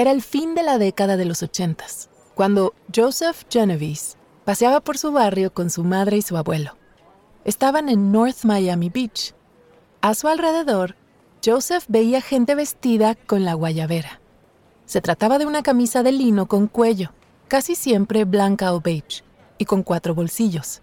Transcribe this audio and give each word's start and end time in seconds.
Era 0.00 0.12
el 0.12 0.22
fin 0.22 0.54
de 0.54 0.62
la 0.62 0.78
década 0.78 1.18
de 1.18 1.26
los 1.26 1.42
ochentas, 1.42 2.08
cuando 2.34 2.72
Joseph 2.96 3.42
Genovese 3.50 4.16
paseaba 4.46 4.80
por 4.80 4.96
su 4.96 5.12
barrio 5.12 5.52
con 5.52 5.68
su 5.68 5.84
madre 5.84 6.16
y 6.16 6.22
su 6.22 6.38
abuelo. 6.38 6.74
Estaban 7.44 7.90
en 7.90 8.10
North 8.10 8.44
Miami 8.44 8.88
Beach. 8.88 9.34
A 10.00 10.14
su 10.14 10.26
alrededor, 10.26 10.96
Joseph 11.44 11.84
veía 11.88 12.22
gente 12.22 12.54
vestida 12.54 13.14
con 13.14 13.44
la 13.44 13.52
guayabera. 13.52 14.22
Se 14.86 15.02
trataba 15.02 15.36
de 15.36 15.44
una 15.44 15.62
camisa 15.62 16.02
de 16.02 16.12
lino 16.12 16.46
con 16.46 16.66
cuello, 16.66 17.12
casi 17.48 17.74
siempre 17.74 18.24
blanca 18.24 18.72
o 18.72 18.80
beige, 18.80 19.22
y 19.58 19.66
con 19.66 19.82
cuatro 19.82 20.14
bolsillos. 20.14 20.80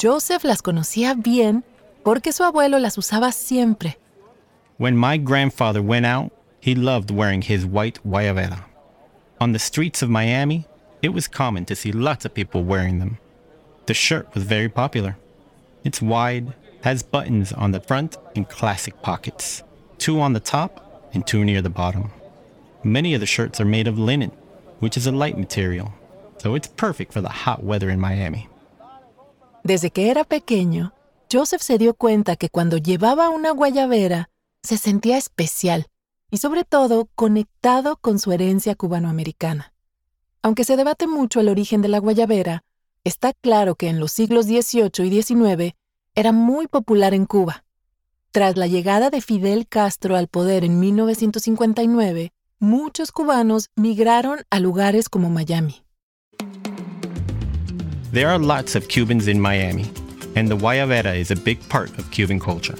Joseph 0.00 0.44
las 0.44 0.62
conocía 0.62 1.12
bien 1.12 1.66
porque 2.02 2.32
su 2.32 2.44
abuelo 2.44 2.78
las 2.78 2.96
usaba 2.96 3.30
siempre. 3.30 3.98
When 4.78 4.96
my 4.96 5.18
grandfather 5.18 5.82
went 5.82 6.06
he 6.60 6.74
loved 6.74 7.10
wearing 7.10 7.42
his 7.42 7.64
white 7.64 7.98
guayabera. 8.04 8.64
On 9.40 9.52
the 9.52 9.58
streets 9.58 10.02
of 10.02 10.10
Miami, 10.10 10.66
it 11.02 11.10
was 11.10 11.28
common 11.28 11.64
to 11.66 11.76
see 11.76 11.92
lots 11.92 12.24
of 12.24 12.34
people 12.34 12.64
wearing 12.64 12.98
them. 12.98 13.18
The 13.86 13.94
shirt 13.94 14.34
was 14.34 14.42
very 14.44 14.68
popular. 14.68 15.16
It's 15.84 16.02
wide, 16.02 16.52
has 16.82 17.02
buttons 17.02 17.52
on 17.52 17.72
the 17.72 17.80
front 17.80 18.16
and 18.34 18.48
classic 18.48 19.00
pockets, 19.02 19.62
two 19.98 20.20
on 20.20 20.32
the 20.32 20.40
top 20.40 21.10
and 21.14 21.26
two 21.26 21.44
near 21.44 21.62
the 21.62 21.70
bottom. 21.70 22.10
Many 22.82 23.14
of 23.14 23.20
the 23.20 23.26
shirts 23.26 23.60
are 23.60 23.64
made 23.64 23.86
of 23.86 23.98
linen, 23.98 24.32
which 24.80 24.96
is 24.96 25.06
a 25.06 25.12
light 25.12 25.38
material, 25.38 25.92
so 26.38 26.54
it's 26.54 26.68
perfect 26.68 27.12
for 27.12 27.20
the 27.20 27.28
hot 27.28 27.62
weather 27.62 27.90
in 27.90 28.00
Miami. 28.00 28.48
Desde 29.64 29.90
que 29.92 30.10
era 30.10 30.24
pequeño, 30.24 30.92
Joseph 31.30 31.62
se 31.62 31.78
dio 31.78 31.94
cuenta 31.94 32.36
que 32.36 32.48
cuando 32.48 32.78
llevaba 32.78 33.30
una 33.30 33.50
guayabera, 33.52 34.28
se 34.62 34.76
sentía 34.76 35.16
especial 35.16 35.86
y 36.30 36.38
sobre 36.38 36.64
todo 36.64 37.08
conectado 37.14 37.96
con 37.96 38.18
su 38.18 38.32
herencia 38.32 38.74
cubanoamericana. 38.74 39.72
Aunque 40.42 40.64
se 40.64 40.76
debate 40.76 41.06
mucho 41.06 41.40
el 41.40 41.48
origen 41.48 41.82
de 41.82 41.88
la 41.88 41.98
guayabera, 41.98 42.64
está 43.04 43.32
claro 43.32 43.74
que 43.74 43.88
en 43.88 44.00
los 44.00 44.12
siglos 44.12 44.46
XVIII 44.46 45.06
y 45.06 45.22
XIX 45.22 45.74
era 46.14 46.32
muy 46.32 46.66
popular 46.66 47.14
en 47.14 47.26
Cuba. 47.26 47.64
Tras 48.30 48.56
la 48.56 48.66
llegada 48.66 49.10
de 49.10 49.20
Fidel 49.20 49.66
Castro 49.66 50.16
al 50.16 50.28
poder 50.28 50.64
en 50.64 50.78
1959, 50.78 52.32
muchos 52.58 53.12
cubanos 53.12 53.70
migraron 53.76 54.40
a 54.50 54.60
lugares 54.60 55.08
como 55.08 55.30
Miami. 55.30 55.82
There 58.12 58.26
are 58.26 58.38
lots 58.38 58.74
of 58.74 58.88
Cubans 58.88 59.28
in 59.28 59.40
Miami, 59.40 59.90
and 60.34 60.48
the 60.48 60.56
guayabera 60.56 61.16
is 61.16 61.30
a 61.30 61.36
big 61.36 61.60
part 61.68 61.90
of 61.98 62.10
Cuban 62.10 62.38
culture. 62.38 62.76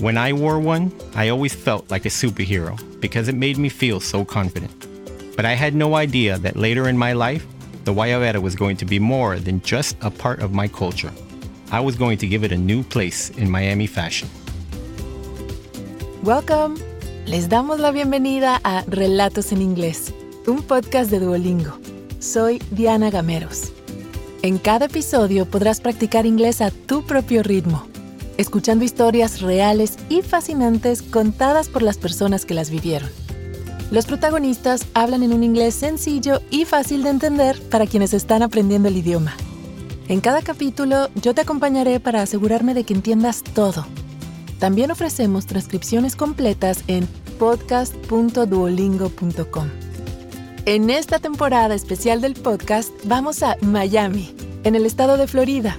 When 0.00 0.18
I 0.18 0.32
wore 0.32 0.58
one, 0.58 0.90
I 1.14 1.28
always 1.28 1.54
felt 1.54 1.88
like 1.88 2.04
a 2.04 2.08
superhero 2.10 2.76
because 3.00 3.28
it 3.28 3.36
made 3.36 3.58
me 3.58 3.68
feel 3.68 4.00
so 4.00 4.24
confident. 4.24 4.88
But 5.36 5.44
I 5.44 5.52
had 5.52 5.74
no 5.76 5.94
idea 5.94 6.36
that 6.38 6.56
later 6.56 6.88
in 6.88 6.98
my 6.98 7.12
life, 7.12 7.46
the 7.84 7.92
guayabera 7.92 8.42
was 8.42 8.56
going 8.56 8.76
to 8.78 8.84
be 8.84 8.98
more 8.98 9.38
than 9.38 9.60
just 9.62 9.96
a 10.02 10.10
part 10.10 10.42
of 10.42 10.52
my 10.52 10.66
culture. 10.66 11.12
I 11.70 11.78
was 11.78 11.94
going 11.94 12.18
to 12.18 12.26
give 12.26 12.42
it 12.42 12.50
a 12.50 12.56
new 12.56 12.82
place 12.82 13.30
in 13.38 13.48
Miami 13.48 13.86
fashion. 13.86 14.28
Welcome. 16.24 16.76
Les 17.26 17.48
damos 17.48 17.78
la 17.78 17.92
bienvenida 17.92 18.60
a 18.64 18.82
Relatos 18.88 19.52
en 19.52 19.62
Inglés, 19.62 20.12
un 20.48 20.62
podcast 20.62 21.10
de 21.10 21.20
Duolingo. 21.20 21.78
Soy 22.18 22.60
Diana 22.72 23.10
Gameros. 23.10 23.72
En 24.42 24.58
cada 24.58 24.86
episodio 24.86 25.46
podrás 25.46 25.80
practicar 25.80 26.26
inglés 26.26 26.60
a 26.60 26.72
tu 26.72 27.04
propio 27.04 27.44
ritmo, 27.44 27.86
escuchando 28.36 28.84
historias 28.84 29.40
reales 29.40 29.96
y 30.08 30.22
fascinantes 30.22 31.02
contadas 31.02 31.68
por 31.68 31.82
las 31.82 31.98
personas 31.98 32.44
que 32.44 32.54
las 32.54 32.70
vivieron. 32.70 33.10
Los 33.90 34.06
protagonistas 34.06 34.86
hablan 34.94 35.22
en 35.22 35.32
un 35.32 35.44
inglés 35.44 35.74
sencillo 35.74 36.40
y 36.50 36.64
fácil 36.64 37.02
de 37.02 37.10
entender 37.10 37.60
para 37.70 37.86
quienes 37.86 38.14
están 38.14 38.42
aprendiendo 38.42 38.88
el 38.88 38.96
idioma. 38.96 39.34
En 40.08 40.20
cada 40.20 40.42
capítulo 40.42 41.08
yo 41.14 41.34
te 41.34 41.42
acompañaré 41.42 42.00
para 42.00 42.22
asegurarme 42.22 42.74
de 42.74 42.84
que 42.84 42.94
entiendas 42.94 43.42
todo. 43.42 43.86
También 44.58 44.90
ofrecemos 44.90 45.46
transcripciones 45.46 46.16
completas 46.16 46.82
en 46.86 47.06
podcast.duolingo.com. 47.38 49.68
En 50.66 50.90
esta 50.90 51.18
temporada 51.18 51.74
especial 51.74 52.20
del 52.20 52.34
podcast 52.34 52.90
vamos 53.04 53.42
a 53.42 53.56
Miami, 53.60 54.34
en 54.64 54.74
el 54.74 54.86
estado 54.86 55.16
de 55.16 55.26
Florida, 55.26 55.78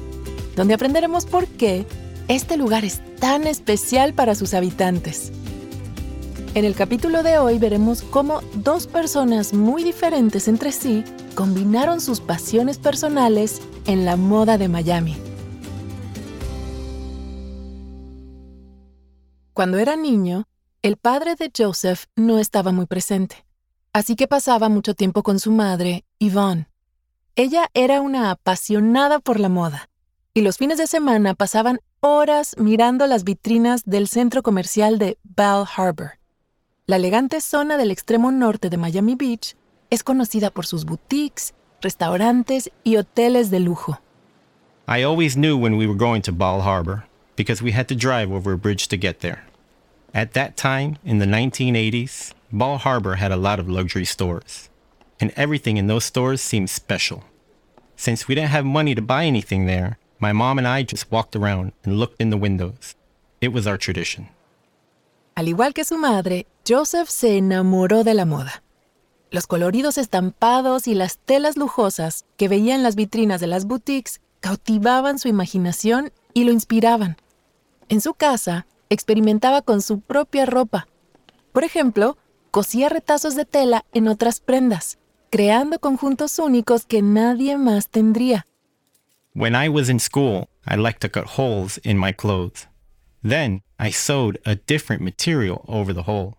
donde 0.56 0.76
aprenderemos 0.76 1.26
por 1.26 1.48
qué 1.48 1.86
este 2.28 2.58
lugar 2.58 2.86
es 2.86 3.02
tan 3.20 3.48
especial 3.48 4.14
para 4.14 4.36
sus 4.36 4.54
habitantes. 4.54 5.32
En 6.54 6.66
el 6.66 6.76
capítulo 6.76 7.24
de 7.24 7.38
hoy 7.38 7.60
veremos 7.60 8.02
cómo 8.02 8.42
dos 8.56 8.88
personas 8.88 9.54
muy 9.54 9.84
diferentes 9.84 10.48
entre 10.48 10.72
sí 10.72 11.04
combinaron 11.36 12.00
sus 12.02 12.22
pasiones 12.22 12.78
personales 12.78 13.62
en 13.86 14.06
la 14.06 14.16
moda 14.16 14.58
de 14.58 14.70
Miami. 14.70 15.18
Cuando 19.54 19.78
era 19.78 19.96
niño, 19.96 20.48
el 20.82 20.98
padre 20.98 21.36
de 21.36 21.52
Joseph 21.56 22.06
no 22.16 22.40
estaba 22.40 22.72
muy 22.72 22.86
presente 22.86 23.46
así 23.96 24.18
que 24.18 24.28
pasaba 24.28 24.68
mucho 24.68 24.94
tiempo 24.94 25.24
con 25.24 25.40
su 25.40 25.54
madre, 25.54 26.04
Yvonne. 26.20 26.68
Ella 27.38 27.70
era 27.74 28.02
una 28.02 28.30
apasionada 28.30 29.20
por 29.20 29.40
la 29.40 29.48
moda, 29.48 29.88
y 30.34 30.42
los 30.42 30.58
fines 30.58 30.78
de 30.78 30.86
semana 30.86 31.34
pasaban 31.34 31.80
horas 32.06 32.56
mirando 32.60 33.08
las 33.08 33.24
vitrinas 33.24 33.84
del 33.86 34.08
centro 34.08 34.44
comercial 34.44 35.00
de 35.00 35.18
Bal 35.24 35.66
Harbor. 35.76 36.20
La 36.86 36.98
elegante 36.98 37.42
zona 37.42 37.78
del 37.78 37.90
extremo 37.90 38.32
norte 38.32 38.70
de 38.70 38.78
Miami 38.78 39.16
Beach 39.16 39.56
es 39.90 40.04
conocida 40.04 40.52
por 40.52 40.68
sus 40.68 40.86
boutiques, 40.86 41.56
restaurantes 41.82 42.70
y 42.84 42.98
hoteles 42.98 43.50
de 43.50 43.60
lujo. 43.60 44.00
I 44.88 45.02
always 45.02 45.36
knew 45.36 45.58
when 45.58 45.78
we 45.78 45.88
were 45.88 45.98
going 45.98 46.22
to 46.22 46.32
Bal 46.32 46.62
Harbor 46.62 47.06
because 47.36 47.64
we 47.64 47.72
had 47.72 47.88
to 47.88 47.96
drive 47.96 48.32
over 48.32 48.54
a 48.54 48.58
bridge 48.58 48.88
to 48.90 48.98
get 48.98 49.22
there. 49.22 49.44
At 50.14 50.34
that 50.34 50.56
time, 50.56 51.00
in 51.04 51.18
the 51.18 51.26
1980s, 51.26 52.34
Ball 52.52 52.78
Harbor 52.78 53.16
had 53.16 53.32
a 53.32 53.36
lot 53.36 53.60
of 53.60 53.68
luxury 53.68 54.06
stores, 54.06 54.70
and 55.20 55.34
everything 55.36 55.78
in 55.78 55.88
those 55.88 56.06
stores 56.06 56.40
seemed 56.40 56.70
special. 56.70 57.24
Since 57.96 58.28
we 58.28 58.36
didn't 58.36 58.52
have 58.52 58.64
money 58.64 58.94
to 58.94 59.02
buy 59.02 59.26
anything 59.26 59.66
there, 59.66 59.98
my 60.26 60.34
mom 60.34 60.58
and 60.58 60.68
I 60.68 60.84
just 60.84 61.12
walked 61.12 61.36
around 61.36 61.74
and 61.84 62.00
looked 62.00 62.20
in 62.20 62.32
the 62.32 62.38
windows. 62.38 62.96
It 63.42 63.54
was 63.54 63.68
our 63.68 63.78
tradition. 63.78 64.30
Al 65.36 65.48
igual 65.48 65.74
que 65.74 65.84
su 65.84 65.98
madre, 65.98 66.48
Joseph 66.68 67.10
se 67.10 67.38
enamoró 67.38 68.04
de 68.04 68.14
la 68.16 68.26
moda. 68.26 68.64
Los 69.30 69.46
coloridos 69.46 69.98
estampados 69.98 70.88
y 70.88 70.96
las 70.96 71.18
telas 71.18 71.58
lujosas 71.58 72.26
que 72.38 72.48
veía 72.48 72.74
en 72.74 72.84
las 72.84 72.96
vitrinas 72.96 73.40
de 73.40 73.48
las 73.48 73.66
boutiques 73.66 74.22
cautivaban 74.40 75.20
su 75.20 75.28
imaginación 75.28 76.12
y 76.34 76.46
lo 76.46 76.52
inspiraban. 76.52 77.18
En 77.90 78.02
su 78.02 78.14
casa, 78.14 78.66
experimentaba 78.90 79.62
con 79.62 79.82
su 79.82 80.00
propia 80.00 80.46
ropa. 80.46 80.88
Por 81.52 81.64
ejemplo, 81.64 82.18
cosía 82.50 82.90
retazos 82.90 83.36
de 83.36 83.46
tela 83.46 83.86
en 83.94 84.08
otras 84.08 84.40
prendas, 84.40 84.98
creando 85.30 85.80
conjuntos 85.80 86.40
únicos 86.40 86.86
que 86.86 87.02
nadie 87.02 87.58
más 87.58 87.90
tendría. 87.90 88.46
When 89.38 89.54
I 89.54 89.68
was 89.68 89.90
in 89.90 90.00
school, 90.00 90.48
I 90.66 90.76
liked 90.78 91.02
to 91.02 91.10
cut 91.10 91.36
holes 91.36 91.78
in 91.80 91.98
my 91.98 92.14
clothes. 92.14 92.68
Then 93.22 93.64
I 93.78 93.90
sewed 93.90 94.40
a 94.46 94.56
different 94.56 95.02
material 95.02 95.66
over 95.68 95.92
the 95.92 96.04
hole. 96.04 96.38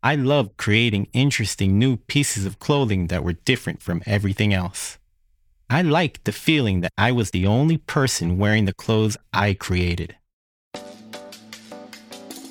I 0.00 0.14
loved 0.14 0.56
creating 0.56 1.08
interesting 1.12 1.76
new 1.76 1.96
pieces 1.96 2.46
of 2.46 2.60
clothing 2.60 3.08
that 3.08 3.24
were 3.24 3.32
different 3.32 3.82
from 3.82 4.00
everything 4.06 4.54
else. 4.54 4.96
I 5.68 5.82
liked 5.82 6.22
the 6.22 6.30
feeling 6.30 6.82
that 6.82 6.92
I 6.96 7.10
was 7.10 7.32
the 7.32 7.48
only 7.48 7.78
person 7.78 8.38
wearing 8.38 8.66
the 8.66 8.74
clothes 8.74 9.16
I 9.32 9.54
created. 9.54 10.14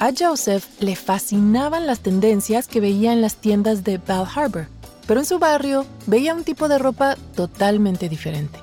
A 0.01 0.11
Joseph 0.11 0.67
le 0.81 0.95
fascinaban 0.95 1.87
las 1.87 1.99
tendencias 1.99 2.67
que 2.67 2.81
veía 2.81 3.13
en 3.13 3.21
las 3.21 3.35
tiendas 3.35 3.85
de 3.85 3.97
Bal 3.99 4.25
Harbour, 4.25 4.67
pero 5.07 5.21
en 5.21 5.25
su 5.25 5.39
barrio 5.39 5.85
veía 6.05 6.33
un 6.33 6.43
tipo 6.43 6.67
de 6.67 6.79
ropa 6.79 7.15
totalmente 7.33 8.09
diferente. 8.09 8.59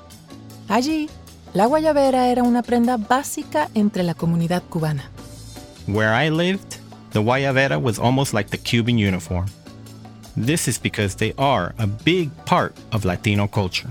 Allí, 0.69 1.09
la 1.53 1.67
guayabera 1.67 2.27
era 2.27 2.43
una 2.43 2.63
prenda 2.63 2.97
básica 2.97 3.69
entre 3.75 4.03
la 4.03 4.13
comunidad 4.13 4.63
cubana. 4.69 5.09
Where 5.87 6.13
I 6.13 6.29
lived, 6.29 6.77
the 7.11 7.21
guayabera 7.21 7.79
was 7.81 7.99
almost 7.99 8.33
like 8.33 8.49
the 8.49 8.57
Cuban 8.57 8.97
uniform. 8.97 9.45
This 10.35 10.67
is 10.67 10.79
because 10.79 11.15
they 11.15 11.33
are 11.37 11.75
a 11.77 11.85
big 11.85 12.31
part 12.45 12.73
of 12.91 13.05
Latino 13.05 13.47
culture. 13.47 13.89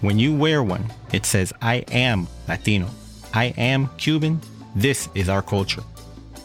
When 0.00 0.18
you 0.18 0.34
wear 0.34 0.62
one, 0.62 0.84
it 1.12 1.26
says, 1.26 1.52
I 1.60 1.84
am 1.92 2.26
Latino. 2.48 2.88
I 3.34 3.54
am 3.58 3.90
Cuban. 3.98 4.40
This 4.74 5.08
is 5.14 5.28
our 5.28 5.42
culture. 5.42 5.82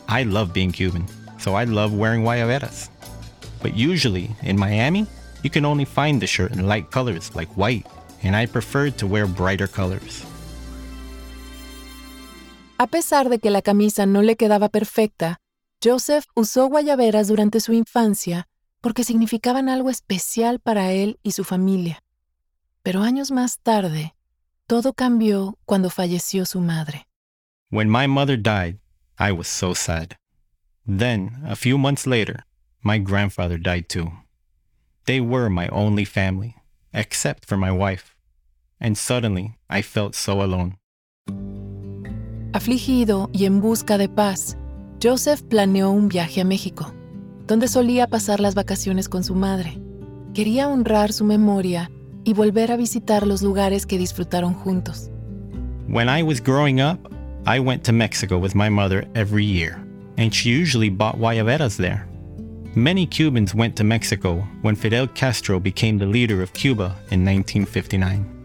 I 0.09 0.24
love 0.24 0.53
being 0.53 0.71
Cuban, 0.71 1.06
so 1.39 1.56
I 1.56 1.63
love 1.63 1.94
wearing 1.94 2.24
guayaberas. 2.24 2.89
But 3.62 3.75
usually 3.75 4.29
in 4.44 4.59
Miami, 4.59 5.07
you 5.41 5.50
can 5.50 5.65
only 5.65 5.85
find 5.85 6.21
the 6.21 6.27
shirt 6.27 6.51
in 6.51 6.68
light 6.68 6.91
colors 6.91 7.33
like 7.33 7.50
white, 7.56 7.85
and 8.27 8.35
I 8.35 8.45
preferred 8.45 8.97
to 8.97 9.07
wear 9.07 9.25
brighter 9.25 9.68
colors. 9.68 10.24
A 12.77 12.88
pesar 12.88 13.29
de 13.29 13.39
que 13.39 13.50
la 13.50 13.62
camisa 13.62 14.06
no 14.06 14.21
le 14.21 14.35
quedaba 14.35 14.69
perfecta, 14.69 15.39
Joseph 15.83 16.25
usó 16.35 16.68
guayaberas 16.68 17.27
durante 17.27 17.59
su 17.59 17.74
infancia 17.74 18.47
porque 18.81 19.03
significaban 19.03 19.69
algo 19.69 19.89
especial 19.89 20.59
para 20.59 20.91
él 20.91 21.19
y 21.24 21.31
su 21.31 21.44
familia. 21.44 22.03
Pero 22.83 23.01
años 23.01 23.31
más 23.31 23.59
tarde, 23.59 24.13
todo 24.68 24.94
cambió 24.94 25.57
cuando 25.65 25.89
falleció 25.89 26.45
su 26.45 26.62
madre. 26.62 27.07
When 27.71 27.89
my 27.89 28.07
mother 28.07 28.38
died, 28.38 28.79
I 29.18 29.31
was 29.31 29.47
so 29.47 29.74
sad. 29.74 30.15
Then, 30.85 31.41
a 31.45 31.56
few 31.56 31.77
months 31.77 32.06
later, 32.06 32.45
my 32.83 33.00
grandfather 33.00 33.57
died 33.57 33.89
too. 33.89 34.12
They 35.06 35.19
were 35.19 35.50
my 35.50 35.68
only 35.69 36.06
family, 36.06 36.56
except 36.94 37.45
for 37.45 37.57
my 37.57 37.71
wife. 37.71 38.17
And 38.79 38.95
suddenly, 38.97 39.57
I 39.69 39.81
felt 39.81 40.13
so 40.15 40.41
alone. 40.41 40.77
Afligido 42.53 43.29
y 43.33 43.45
en 43.45 43.62
busca 43.62 43.97
de 43.97 44.09
paz, 44.09 44.57
Joseph 45.01 45.44
planeó 45.44 45.91
un 45.91 46.07
viaje 46.07 46.41
a 46.41 46.44
México, 46.44 46.94
donde 47.45 47.68
solía 47.68 48.07
pasar 48.07 48.39
las 48.39 48.56
vacaciones 48.56 49.09
con 49.09 49.24
su 49.24 49.35
madre. 49.35 49.77
Quería 50.33 50.68
honrar 50.68 51.13
su 51.13 51.24
memoria 51.24 51.91
y 52.24 52.33
volver 52.33 52.71
a 52.71 52.77
visitar 52.77 53.27
los 53.27 53.41
lugares 53.41 53.85
que 53.85 53.97
disfrutaron 53.97 54.53
juntos. 54.53 55.09
When 55.88 56.09
I 56.09 56.24
was 56.24 56.41
growing 56.41 56.81
up, 56.81 57.00
I 57.45 57.59
went 57.59 57.83
to 57.83 57.94
Mexico 57.94 58.38
with 58.38 58.56
my 58.56 58.69
mother 58.69 59.07
every 59.13 59.45
year, 59.45 59.77
and 60.18 60.33
she 60.33 60.50
usually 60.50 60.89
bought 60.89 61.18
guayaberas 61.18 61.77
there. 61.77 62.07
Many 62.75 63.07
Cubans 63.07 63.56
went 63.56 63.75
to 63.77 63.83
Mexico 63.83 64.45
when 64.62 64.75
Fidel 64.75 65.07
Castro 65.07 65.59
became 65.59 65.97
the 65.97 66.06
leader 66.06 66.41
of 66.41 66.53
Cuba 66.53 66.95
in 67.12 67.24
1959. 67.25 68.37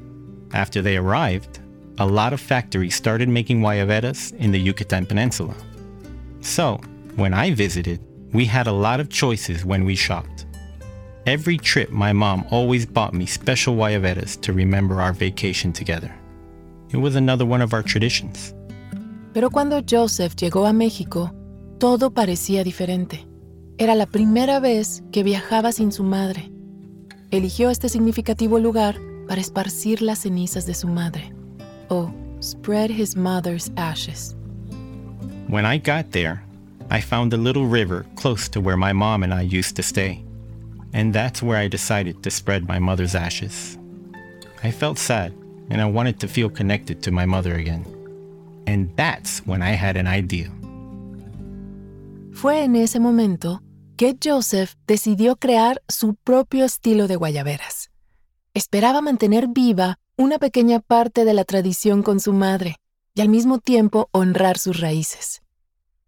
After 0.53 0.83
they 0.83 0.97
arrived, 0.97 1.61
a 1.99 2.07
lot 2.07 2.33
of 2.33 2.41
factories 2.41 2.95
started 2.95 3.29
making 3.29 3.61
guayaberas 3.61 4.35
in 4.35 4.53
the 4.53 4.59
Yucatan 4.59 5.07
Peninsula. 5.07 5.55
So, 6.41 6.81
when 7.17 7.33
I 7.33 7.53
visited, 7.53 8.01
we 8.33 8.45
had 8.45 8.67
a 8.67 8.73
lot 8.73 9.01
of 9.01 9.09
choices 9.09 9.65
when 9.65 9.85
we 9.85 9.95
shopped. 9.95 10.47
Every 11.27 11.57
trip, 11.57 11.91
my 11.91 12.13
mom 12.13 12.45
always 12.51 12.85
bought 12.85 13.15
me 13.15 13.27
special 13.27 13.77
guayaberas 13.77 14.41
to 14.41 14.53
remember 14.53 15.01
our 15.01 15.13
vacation 15.13 15.73
together. 15.73 16.13
It 16.91 16.97
was 16.97 17.15
another 17.15 17.47
one 17.47 17.63
of 17.63 17.73
our 17.73 17.83
traditions. 17.83 18.55
Pero 19.33 19.49
cuando 19.51 19.81
Joseph 19.81 20.35
llegó 20.37 20.67
a 20.67 20.73
México, 20.73 21.33
todo 21.79 22.11
parecía 22.11 22.65
diferente. 22.65 23.27
Era 23.79 23.95
la 23.95 24.07
primera 24.07 24.61
vez 24.61 25.03
que 25.13 25.23
viajaba 25.23 25.73
sin 25.73 25.93
su 25.93 26.03
madre. 26.03 26.51
Eligió 27.31 27.71
este 27.71 27.89
significativo 27.89 28.59
lugar 28.59 28.97
para 29.32 29.40
esparcir 29.40 30.02
las 30.02 30.19
cenizas 30.19 30.67
de 30.67 30.75
su 30.75 30.87
madre. 30.87 31.32
O 31.88 32.12
spread 32.43 32.90
his 32.90 33.17
mother's 33.17 33.70
ashes. 33.79 34.37
When 35.49 35.64
I 35.64 35.79
got 35.79 36.11
there, 36.11 36.43
I 36.90 37.00
found 37.00 37.32
a 37.32 37.38
little 37.38 37.64
river 37.64 38.05
close 38.14 38.46
to 38.50 38.61
where 38.61 38.76
my 38.76 38.93
mom 38.93 39.23
and 39.23 39.32
I 39.32 39.40
used 39.40 39.75
to 39.76 39.82
stay. 39.82 40.23
And 40.93 41.14
that's 41.14 41.43
where 41.43 41.56
I 41.56 41.67
decided 41.67 42.23
to 42.25 42.31
spread 42.31 42.69
my 42.69 42.79
mother's 42.79 43.14
ashes. 43.14 43.79
I 44.62 44.70
felt 44.70 44.99
sad 44.99 45.32
and 45.70 45.81
I 45.81 45.87
wanted 45.87 46.20
to 46.20 46.29
feel 46.29 46.50
connected 46.50 47.02
to 47.05 47.11
my 47.11 47.25
mother 47.25 47.55
again. 47.55 47.87
And 48.67 48.94
that's 48.96 49.38
when 49.46 49.62
I 49.62 49.70
had 49.70 49.96
an 49.96 50.06
idea. 50.06 50.50
Fue 52.34 52.64
en 52.64 52.76
ese 52.76 53.00
momento 53.00 53.62
que 53.96 54.14
Joseph 54.23 54.75
decidió 54.87 55.37
crear 55.37 55.81
su 55.88 56.17
propio 56.17 56.67
estilo 56.67 57.08
de 57.08 57.17
guayaberas. 57.17 57.92
Esperaba 58.55 59.01
mantener 59.01 59.49
viva 59.49 59.99
una 60.17 60.39
pequeña 60.39 60.81
parte 60.81 61.25
de 61.25 61.33
la 61.33 61.45
tradición 61.45 62.03
con 62.03 62.21
su 62.21 62.35
madre 62.35 62.77
y 63.15 63.23
al 63.23 63.31
mismo 63.31 63.59
tiempo 63.59 64.11
honrar 64.13 64.59
sus 64.59 64.79
raíces. 64.79 65.43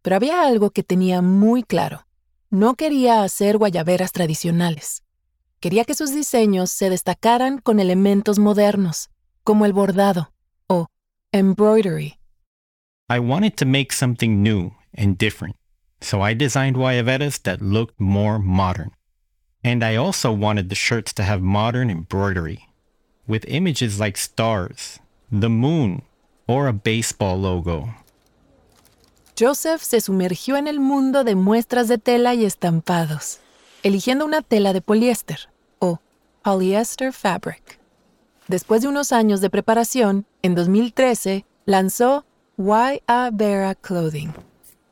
Pero 0.02 0.16
había 0.16 0.46
algo 0.46 0.70
que 0.70 0.82
tenía 0.82 1.22
muy 1.22 1.62
claro. 1.62 2.06
No 2.50 2.74
quería 2.74 3.22
hacer 3.22 3.56
guayaberas 3.56 4.12
tradicionales. 4.12 5.02
Quería 5.58 5.86
que 5.86 5.94
sus 5.94 6.14
diseños 6.14 6.70
se 6.70 6.90
destacaran 6.90 7.58
con 7.58 7.80
elementos 7.80 8.38
modernos, 8.38 9.08
como 9.42 9.64
el 9.64 9.72
bordado 9.72 10.30
o 10.66 10.88
embroidery. 11.32 12.18
I 13.08 13.20
wanted 13.20 13.54
to 13.56 13.64
make 13.64 13.90
something 13.90 14.42
new 14.42 14.72
and 14.94 15.16
different, 15.16 15.56
so 16.02 16.22
I 16.22 16.34
designed 16.34 16.76
guayaberas 16.76 17.40
that 17.42 17.62
looked 17.62 17.98
more 17.98 18.38
modern. 18.38 18.90
And 19.64 19.82
I 19.82 19.96
also 19.96 20.30
wanted 20.30 20.68
the 20.68 20.74
shirts 20.74 21.14
to 21.14 21.22
have 21.22 21.40
modern 21.40 21.88
embroidery, 21.88 22.68
with 23.26 23.46
images 23.48 23.98
like 23.98 24.18
stars, 24.18 25.00
the 25.32 25.48
moon, 25.48 26.02
or 26.46 26.68
a 26.68 26.74
baseball 26.74 27.40
logo. 27.40 27.88
Joseph 29.34 29.82
se 29.82 30.02
sumergió 30.02 30.58
en 30.58 30.68
el 30.68 30.80
mundo 30.80 31.24
de 31.24 31.34
muestras 31.34 31.88
de 31.88 31.96
tela 31.96 32.34
y 32.34 32.44
estampados, 32.44 33.40
eligiendo 33.82 34.26
una 34.26 34.42
tela 34.42 34.74
de 34.74 34.82
poliéster 34.82 35.48
o 35.78 35.98
polyester 36.42 37.10
fabric. 37.10 37.80
Después 38.48 38.82
de 38.82 38.88
unos 38.88 39.12
años 39.12 39.40
de 39.40 39.48
preparación, 39.48 40.26
en 40.42 40.54
2013 40.54 41.46
lanzó 41.64 42.26
Y.A. 42.58 43.30
Vera 43.32 43.74
Clothing. 43.74 44.34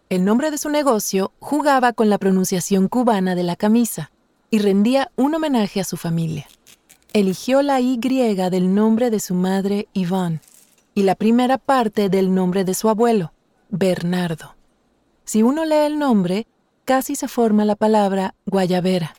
El 0.09 0.25
nombre 0.25 0.51
de 0.51 0.57
su 0.57 0.71
negocio 0.71 1.33
jugaba 1.41 1.93
con 1.93 2.09
la 2.09 2.17
pronunciación 2.17 2.89
cubana 2.89 3.35
de 3.35 3.43
la 3.43 3.57
camisa 3.57 4.12
y 4.53 4.59
rendía 4.59 5.11
un 5.17 5.35
homenaje 5.35 5.81
a 5.81 5.85
su 5.85 5.97
familia. 5.97 6.47
Eligió 7.15 7.63
la 7.63 7.81
Y 7.81 7.97
del 7.97 8.75
nombre 8.75 9.11
de 9.11 9.19
su 9.19 9.35
madre 9.35 9.89
Yvonne 9.95 10.41
y 10.95 11.05
la 11.05 11.15
primera 11.15 11.57
parte 11.57 12.11
del 12.11 12.35
nombre 12.35 12.63
de 12.65 12.75
su 12.75 12.91
abuelo, 12.91 13.33
Bernardo. 13.71 14.55
Si 15.25 15.43
uno 15.43 15.65
lee 15.65 15.87
el 15.87 15.99
nombre, 15.99 16.47
casi 16.85 17.17
se 17.17 17.29
forma 17.29 17.65
la 17.65 17.77
palabra 17.77 18.35
guayabera. 18.45 19.15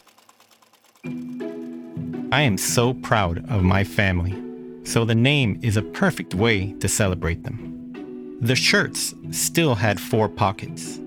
I 1.04 2.44
am 2.44 2.56
so 2.56 2.94
proud 2.94 3.40
of 3.50 3.64
my 3.64 3.84
family, 3.84 4.36
so 4.84 5.04
the 5.04 5.16
name 5.16 5.58
is 5.64 5.78
a 5.78 5.82
perfect 5.82 6.36
way 6.36 6.76
to 6.80 6.88
celebrate 6.88 7.44
them. 7.44 8.38
The 8.40 8.56
shirts 8.56 9.16
still 9.32 9.74
had 9.74 10.00
four 10.00 10.30
pockets, 10.30 11.00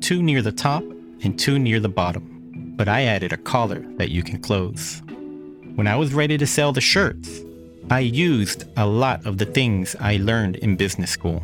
two 0.00 0.22
near 0.22 0.42
the 0.42 0.52
top 0.52 0.84
and 1.24 1.36
two 1.36 1.58
near 1.58 1.80
the 1.80 1.88
bottom, 1.88 2.33
but 2.76 2.88
I 2.88 3.02
added 3.02 3.32
a 3.32 3.36
collar 3.36 3.84
that 3.96 4.10
you 4.10 4.22
can 4.22 4.40
close. 4.40 5.02
When 5.76 5.86
I 5.86 5.96
was 5.96 6.14
ready 6.14 6.38
to 6.38 6.46
sell 6.46 6.72
the 6.72 6.80
shirts, 6.80 7.40
I 7.90 8.00
used 8.00 8.64
a 8.76 8.86
lot 8.86 9.26
of 9.26 9.38
the 9.38 9.46
things 9.46 9.94
I 10.00 10.16
learned 10.16 10.56
in 10.56 10.76
business 10.76 11.10
school. 11.10 11.42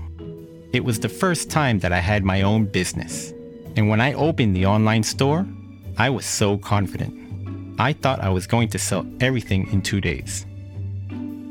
It 0.72 0.84
was 0.84 1.00
the 1.00 1.08
first 1.08 1.50
time 1.50 1.80
that 1.80 1.92
I 1.92 1.98
had 1.98 2.24
my 2.24 2.42
own 2.42 2.64
business. 2.64 3.32
And 3.76 3.88
when 3.88 4.00
I 4.00 4.14
opened 4.14 4.56
the 4.56 4.66
online 4.66 5.02
store, 5.02 5.46
I 5.98 6.10
was 6.10 6.24
so 6.24 6.58
confident. 6.58 7.14
I 7.78 7.92
thought 7.92 8.20
I 8.20 8.30
was 8.30 8.46
going 8.46 8.68
to 8.70 8.78
sell 8.78 9.04
everything 9.20 9.68
in 9.72 9.82
two 9.82 10.00
days. 10.00 10.46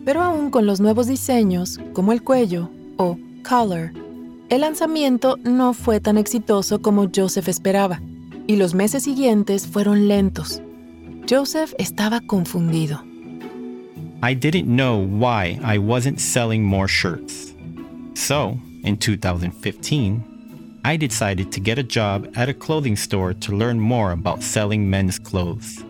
Pero 0.05 0.21
aún 0.21 0.49
con 0.51 0.65
los 0.65 0.79
nuevos 0.79 1.07
diseños, 1.07 1.79
como 1.93 2.11
el 2.11 2.23
cuello 2.23 2.69
o 2.97 3.17
collar, 3.43 3.91
el 4.49 4.61
lanzamiento 4.61 5.37
no 5.43 5.73
fue 5.73 5.99
tan 5.99 6.17
exitoso 6.17 6.81
como 6.81 7.09
Joseph 7.13 7.47
esperaba, 7.47 8.01
y 8.49 8.55
los 8.55 8.73
meses 8.73 9.03
siguientes 9.03 9.67
fueron 9.67 10.07
lentos. 10.07 10.59
Joseph 11.29 11.75
estaba 11.77 12.19
confundido. 12.19 12.99
I 14.23 14.33
didn't 14.33 14.65
know 14.65 14.97
why 14.97 15.59
I 15.63 15.77
wasn't 15.77 16.19
selling 16.19 16.63
more 16.63 16.87
shirts. 16.87 17.53
So, 18.15 18.57
in 18.83 18.97
2015, 18.97 20.81
I 20.83 20.97
decided 20.97 21.51
to 21.51 21.59
get 21.59 21.77
a 21.77 21.83
job 21.83 22.27
at 22.35 22.49
a 22.49 22.53
clothing 22.55 22.95
store 22.95 23.35
to 23.35 23.55
learn 23.55 23.79
more 23.79 24.13
about 24.13 24.41
selling 24.41 24.89
men's 24.89 25.19
clothes. 25.19 25.83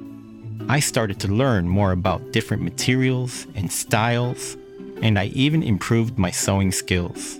I 0.68 0.82
started 0.82 1.18
to 1.22 1.30
learn 1.30 1.70
more 1.70 1.94
about 1.94 2.34
different 2.34 2.62
materials 2.62 3.48
and 3.56 3.72
styles, 3.72 4.58
and 5.02 5.18
I 5.18 5.28
even 5.28 5.64
improved 5.64 6.18
my 6.18 6.32
sewing 6.32 6.74
skills. 6.74 7.40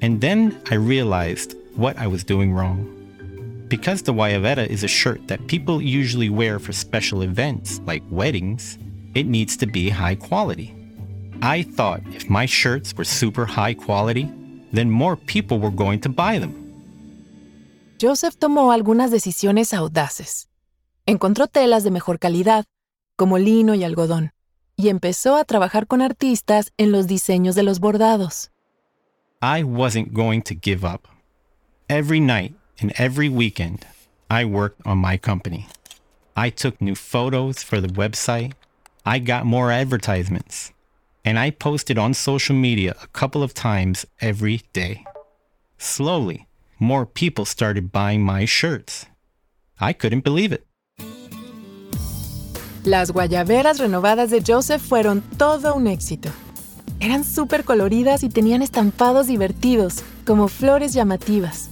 And 0.00 0.20
then 0.20 0.56
I 0.70 0.76
realized 0.76 1.56
what 1.74 1.98
I 1.98 2.06
was 2.06 2.22
doing 2.22 2.52
wrong. 2.52 2.95
Because 3.68 4.02
the 4.02 4.12
Guayabera 4.12 4.66
is 4.68 4.84
a 4.84 4.88
shirt 4.88 5.26
that 5.26 5.46
people 5.48 5.82
usually 5.82 6.30
wear 6.30 6.60
for 6.60 6.72
special 6.72 7.22
events 7.22 7.80
like 7.84 8.04
weddings, 8.10 8.78
it 9.14 9.26
needs 9.26 9.56
to 9.56 9.66
be 9.66 9.90
high 9.90 10.14
quality. 10.14 10.72
I 11.42 11.62
thought 11.62 12.02
if 12.14 12.30
my 12.30 12.46
shirts 12.46 12.94
were 12.96 13.04
super 13.04 13.44
high 13.44 13.74
quality, 13.74 14.30
then 14.72 14.90
more 14.90 15.16
people 15.16 15.58
were 15.58 15.72
going 15.72 16.00
to 16.02 16.08
buy 16.08 16.38
them. 16.38 16.54
Joseph 17.98 18.38
tomó 18.38 18.70
algunas 18.72 19.10
decisiones 19.10 19.74
audaces. 19.74 20.48
Encontró 21.06 21.48
telas 21.48 21.82
de 21.82 21.90
mejor 21.90 22.18
calidad, 22.18 22.66
como 23.16 23.38
lino 23.38 23.74
y 23.74 23.82
algodón, 23.82 24.32
y 24.76 24.90
empezó 24.90 25.36
a 25.36 25.44
trabajar 25.44 25.86
con 25.86 26.02
artistas 26.02 26.72
en 26.76 26.92
los 26.92 27.06
diseños 27.06 27.54
de 27.56 27.64
los 27.64 27.80
bordados. 27.80 28.50
I 29.42 29.64
wasn't 29.64 30.12
going 30.12 30.42
to 30.42 30.54
give 30.54 30.84
up. 30.84 31.08
Every 31.88 32.20
night 32.20 32.54
and 32.80 32.92
every 32.96 33.28
weekend, 33.28 33.86
I 34.30 34.44
worked 34.44 34.86
on 34.86 34.98
my 34.98 35.16
company. 35.16 35.66
I 36.36 36.50
took 36.50 36.80
new 36.80 36.94
photos 36.94 37.62
for 37.62 37.80
the 37.80 37.88
website. 37.88 38.52
I 39.04 39.18
got 39.18 39.46
more 39.46 39.70
advertisements. 39.70 40.72
And 41.24 41.38
I 41.38 41.50
posted 41.50 41.98
on 41.98 42.14
social 42.14 42.54
media 42.54 42.94
a 43.02 43.06
couple 43.08 43.42
of 43.42 43.54
times 43.54 44.06
every 44.20 44.62
day. 44.72 45.04
Slowly, 45.78 46.46
more 46.78 47.06
people 47.06 47.44
started 47.44 47.90
buying 47.90 48.22
my 48.22 48.44
shirts. 48.44 49.06
I 49.80 49.92
couldn't 49.92 50.24
believe 50.24 50.52
it. 50.52 50.66
Las 52.84 53.10
guayaberas 53.10 53.80
renovadas 53.80 54.30
de 54.30 54.40
Joseph 54.40 54.80
fueron 54.80 55.22
todo 55.36 55.74
un 55.74 55.88
éxito. 55.88 56.30
Eran 57.00 57.24
súper 57.24 57.64
coloridas 57.64 58.22
y 58.22 58.28
tenían 58.28 58.62
estampados 58.62 59.26
divertidos, 59.26 60.04
como 60.24 60.48
flores 60.48 60.92
llamativas. 60.92 61.68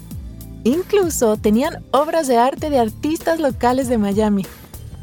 Incluso 0.64 1.37
tenían 1.37 1.85
obras 1.90 2.26
de 2.26 2.38
arte 2.38 2.71
de 2.71 2.78
artistas 2.78 3.38
locales 3.38 3.88
de 3.88 3.99
Miami. 3.99 4.47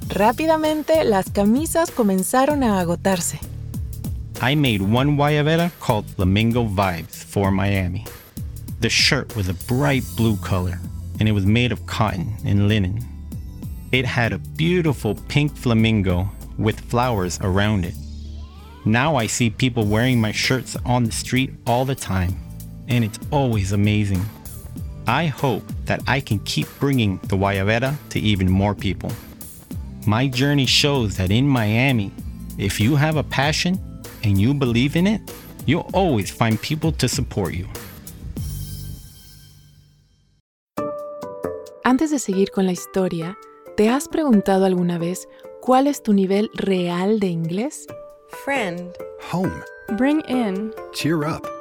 Rápidamente 0.09 1.03
las 1.03 1.29
camisas 1.29 1.91
comenzaron 1.91 2.63
a 2.63 2.79
agotarse. 2.79 3.39
I 4.41 4.55
made 4.55 4.81
one 4.81 5.15
Guayabera 5.15 5.71
called 5.79 6.05
Flamingo 6.15 6.65
Vibes 6.65 7.23
for 7.23 7.51
Miami. 7.51 8.05
The 8.79 8.89
shirt 8.89 9.35
was 9.35 9.47
a 9.47 9.53
bright 9.67 10.03
blue 10.17 10.35
color 10.37 10.79
and 11.19 11.29
it 11.29 11.33
was 11.33 11.45
made 11.45 11.71
of 11.71 11.85
cotton 11.85 12.35
and 12.43 12.67
linen. 12.67 13.05
It 13.91 14.05
had 14.05 14.33
a 14.33 14.39
beautiful 14.57 15.13
pink 15.27 15.55
flamingo 15.55 16.27
with 16.57 16.79
flowers 16.89 17.39
around 17.43 17.85
it. 17.85 17.93
Now 18.85 19.15
I 19.15 19.27
see 19.27 19.51
people 19.51 19.85
wearing 19.85 20.19
my 20.19 20.31
shirts 20.31 20.75
on 20.85 21.03
the 21.03 21.11
street 21.11 21.51
all 21.67 21.85
the 21.85 21.93
time, 21.93 22.35
and 22.87 23.03
it's 23.03 23.19
always 23.29 23.73
amazing. 23.73 24.25
I 25.07 25.25
hope 25.25 25.63
that 25.85 26.01
I 26.07 26.19
can 26.19 26.39
keep 26.39 26.67
bringing 26.79 27.19
the 27.27 27.35
Guayabera 27.35 27.95
to 28.09 28.19
even 28.19 28.49
more 28.49 28.75
people. 28.75 29.11
My 30.05 30.27
journey 30.27 30.65
shows 30.65 31.17
that 31.17 31.31
in 31.31 31.47
Miami, 31.47 32.11
if 32.57 32.79
you 32.79 32.95
have 32.95 33.17
a 33.17 33.23
passion 33.23 33.79
and 34.23 34.39
you 34.39 34.53
believe 34.53 34.95
in 34.95 35.07
it, 35.07 35.21
you'll 35.65 35.89
always 35.93 36.31
find 36.31 36.61
people 36.61 36.91
to 36.93 37.07
support 37.07 37.53
you. 37.53 37.67
Antes 41.83 42.11
de 42.11 42.19
seguir 42.19 42.51
con 42.51 42.65
la 42.65 42.71
historia, 42.71 43.37
¿te 43.75 43.89
has 43.89 44.07
preguntado 44.07 44.65
alguna 44.65 44.97
vez 44.97 45.27
cuál 45.61 45.87
es 45.87 46.01
tu 46.01 46.13
nivel 46.13 46.49
real 46.55 47.19
de 47.19 47.27
inglés? 47.27 47.85
Friend. 48.45 48.95
Home. 49.31 49.63
Bring 49.97 50.21
in. 50.21 50.73
Cheer 50.93 51.25
up. 51.25 51.60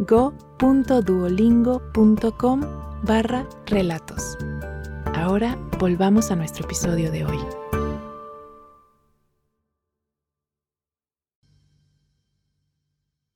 go.duolingo.com 0.00 2.60
barra 3.02 3.48
relatos. 3.66 4.36
Ahora 5.14 5.58
volvamos 5.78 6.30
a 6.30 6.36
nuestro 6.36 6.64
episodio 6.64 7.10
de 7.10 7.24
hoy. 7.24 7.38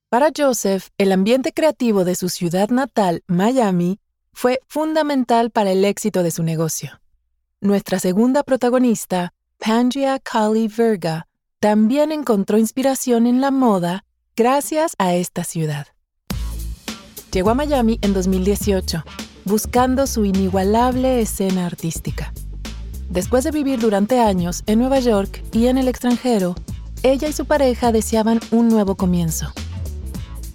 Para 0.09 0.29
Joseph, 0.37 0.89
el 0.99 1.11
ambiente 1.11 1.53
creativo 1.55 2.05
de 2.05 2.15
su 2.17 2.29
ciudad 2.29 2.69
natal, 2.69 3.25
Miami, 3.27 3.99
fue 4.35 4.61
fundamental 4.69 5.51
para 5.51 5.73
el 5.73 5.87
éxito 5.87 6.23
de 6.23 6.31
su 6.31 6.43
negocio. 6.43 7.01
Nuestra 7.63 7.99
segunda 7.99 8.43
protagonista, 8.43 9.33
Pangia 9.59 10.19
Kali 10.19 10.69
Verga, 10.69 11.29
también 11.61 12.13
encontró 12.13 12.59
inspiración 12.59 13.27
en 13.27 13.41
la 13.41 13.51
moda 13.51 14.05
gracias 14.37 14.95
a 14.99 15.15
esta 15.15 15.45
ciudad. 15.45 15.87
Llegó 17.33 17.49
a 17.49 17.55
Miami 17.55 17.99
en 18.03 18.13
2018, 18.13 19.05
buscando 19.47 20.07
su 20.07 20.27
inigualable 20.27 21.23
escena 21.23 21.65
artística. 21.65 22.31
Después 23.09 23.43
de 23.45 23.51
vivir 23.51 23.81
durante 23.81 24.21
años 24.21 24.63
en 24.67 24.79
Nueva 24.79 25.01
York 25.01 25.43
y 25.51 25.69
en 25.69 25.79
el 25.79 25.89
extranjero, 25.89 26.55
ella 27.03 27.29
y 27.29 27.33
su 27.33 27.47
pareja 27.47 27.91
deseaban 27.91 28.39
un 28.51 28.69
nuevo 28.69 28.97
comienzo. 28.97 29.51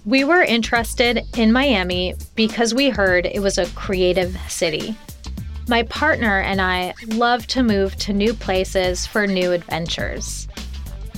We 0.06 0.22
were 0.22 0.44
interested 0.44 1.24
in 1.36 1.52
Miami 1.52 2.14
because 2.36 2.72
we 2.72 2.90
heard 2.90 3.26
it 3.26 3.40
was 3.40 3.58
a 3.58 3.66
creative 3.74 4.38
city. 4.48 4.96
My 5.66 5.82
partner 5.82 6.40
and 6.40 6.60
I 6.60 6.94
love 7.08 7.48
to 7.48 7.64
move 7.64 7.96
to 8.06 8.12
new 8.12 8.34
places 8.34 9.04
for 9.04 9.26
new 9.26 9.52
adventures. 9.52 10.46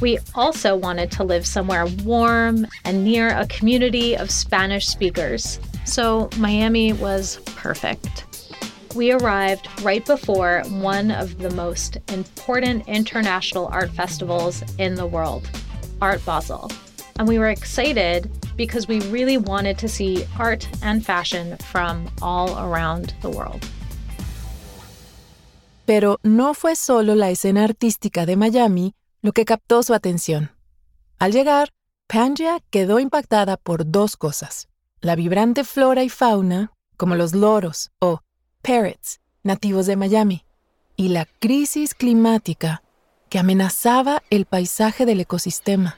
We 0.01 0.19
also 0.35 0.77
wanted 0.77 1.11
to 1.13 1.25
live 1.25 1.47
somewhere 1.47 1.87
warm 2.05 2.67
and 2.87 3.05
near 3.05 3.29
a 3.29 3.47
community 3.49 4.17
of 4.17 4.31
Spanish 4.31 4.87
speakers, 4.87 5.61
so 5.85 6.31
Miami 6.39 6.95
was 6.95 7.39
perfect. 7.45 8.25
We 8.95 9.13
arrived 9.13 9.69
right 9.83 10.05
before 10.05 10.63
one 10.69 11.11
of 11.11 11.39
the 11.39 11.51
most 11.51 11.99
important 12.09 12.89
international 12.89 13.67
art 13.67 13.91
festivals 13.91 14.63
in 14.79 14.95
the 14.95 15.07
world, 15.07 15.49
Art 16.01 16.25
Basel. 16.25 16.71
And 17.19 17.29
we 17.29 17.39
were 17.39 17.51
excited 17.51 18.31
because 18.57 18.89
we 18.89 19.01
really 19.11 19.37
wanted 19.37 19.77
to 19.79 19.89
see 19.89 20.25
art 20.39 20.67
and 20.83 21.05
fashion 21.05 21.59
from 21.59 22.11
all 22.23 22.59
around 22.59 23.13
the 23.21 23.29
world. 23.29 23.69
Pero 25.87 26.17
no 26.25 26.55
fue 26.55 26.75
solo 26.75 27.15
la 27.15 27.27
escena 27.27 27.69
artística 27.69 28.25
de 28.25 28.37
Miami 28.37 28.95
lo 29.23 29.33
que 29.33 29.45
captó 29.45 29.83
su 29.83 29.95
atención. 29.95 30.53
Al 31.19 31.33
llegar, 31.33 31.71
Pangia 32.07 32.61
quedó 32.71 32.99
impactada 32.99 33.57
por 33.57 33.91
dos 33.91 34.17
cosas. 34.17 34.69
La 35.01 35.15
vibrante 35.15 35.65
flora 35.65 36.03
y 36.03 36.09
fauna, 36.09 36.73
como 36.97 37.15
los 37.15 37.35
loros 37.35 37.91
o 38.01 38.21
parrots, 38.63 39.21
nativos 39.43 39.87
de 39.87 39.97
Miami, 39.97 40.45
y 40.97 41.09
la 41.09 41.27
crisis 41.39 41.95
climática 41.95 42.83
que 43.29 43.39
amenazaba 43.39 44.23
el 44.31 44.45
paisaje 44.45 45.07
del 45.07 45.21
ecosistema. 45.21 45.97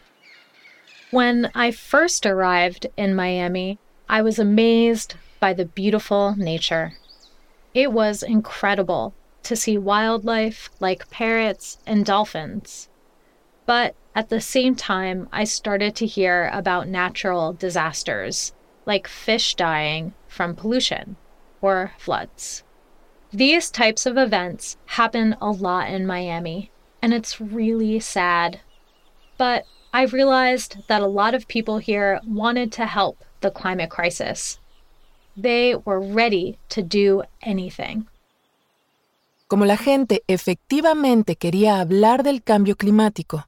When 1.10 1.50
I 1.54 1.72
first 1.72 2.26
arrived 2.26 2.90
in 2.96 3.14
Miami, 3.14 3.78
I 4.08 4.22
was 4.22 4.38
amazed 4.38 5.14
by 5.40 5.54
the 5.54 5.64
beautiful 5.64 6.34
nature. 6.36 6.92
It 7.74 7.92
was 7.92 8.22
incredible 8.22 9.12
to 9.42 9.56
see 9.56 9.78
wildlife 9.78 10.70
like 10.80 11.10
parrots 11.10 11.78
and 11.86 12.04
dolphins. 12.04 12.88
But 13.66 13.94
at 14.14 14.28
the 14.28 14.40
same 14.40 14.74
time, 14.74 15.28
I 15.32 15.44
started 15.44 15.94
to 15.96 16.06
hear 16.06 16.50
about 16.52 16.88
natural 16.88 17.52
disasters 17.52 18.52
like 18.84 19.06
fish 19.06 19.54
dying 19.54 20.12
from 20.26 20.56
pollution 20.56 21.16
or 21.60 21.92
floods. 21.98 22.64
These 23.32 23.70
types 23.70 24.04
of 24.04 24.18
events 24.18 24.76
happen 24.86 25.36
a 25.40 25.50
lot 25.50 25.88
in 25.88 26.06
Miami, 26.06 26.70
and 27.00 27.14
it's 27.14 27.40
really 27.40 28.00
sad. 28.00 28.60
But 29.38 29.64
I 29.94 30.04
realized 30.04 30.88
that 30.88 31.00
a 31.00 31.06
lot 31.06 31.34
of 31.34 31.48
people 31.48 31.78
here 31.78 32.20
wanted 32.26 32.72
to 32.72 32.86
help 32.86 33.24
the 33.40 33.50
climate 33.50 33.90
crisis. 33.90 34.58
They 35.36 35.74
were 35.74 36.00
ready 36.00 36.58
to 36.70 36.82
do 36.82 37.22
anything. 37.42 38.06
Como 39.48 39.64
la 39.66 39.76
gente 39.76 40.22
efectivamente 40.28 41.36
quería 41.36 41.80
hablar 41.80 42.22
del 42.22 42.42
cambio 42.42 42.74
climático, 42.74 43.44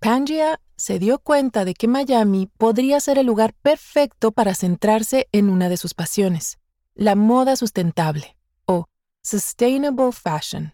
Pangia 0.00 0.60
se 0.76 1.00
dio 1.00 1.18
cuenta 1.18 1.64
de 1.64 1.74
que 1.74 1.88
Miami 1.88 2.48
podría 2.56 3.00
ser 3.00 3.18
el 3.18 3.26
lugar 3.26 3.52
perfecto 3.62 4.30
para 4.30 4.54
centrarse 4.54 5.26
en 5.32 5.50
una 5.50 5.68
de 5.68 5.76
sus 5.76 5.92
pasiones, 5.92 6.58
la 6.94 7.16
moda 7.16 7.56
sustentable 7.56 8.36
o 8.64 8.86
Sustainable 9.22 10.12
Fashion. 10.12 10.72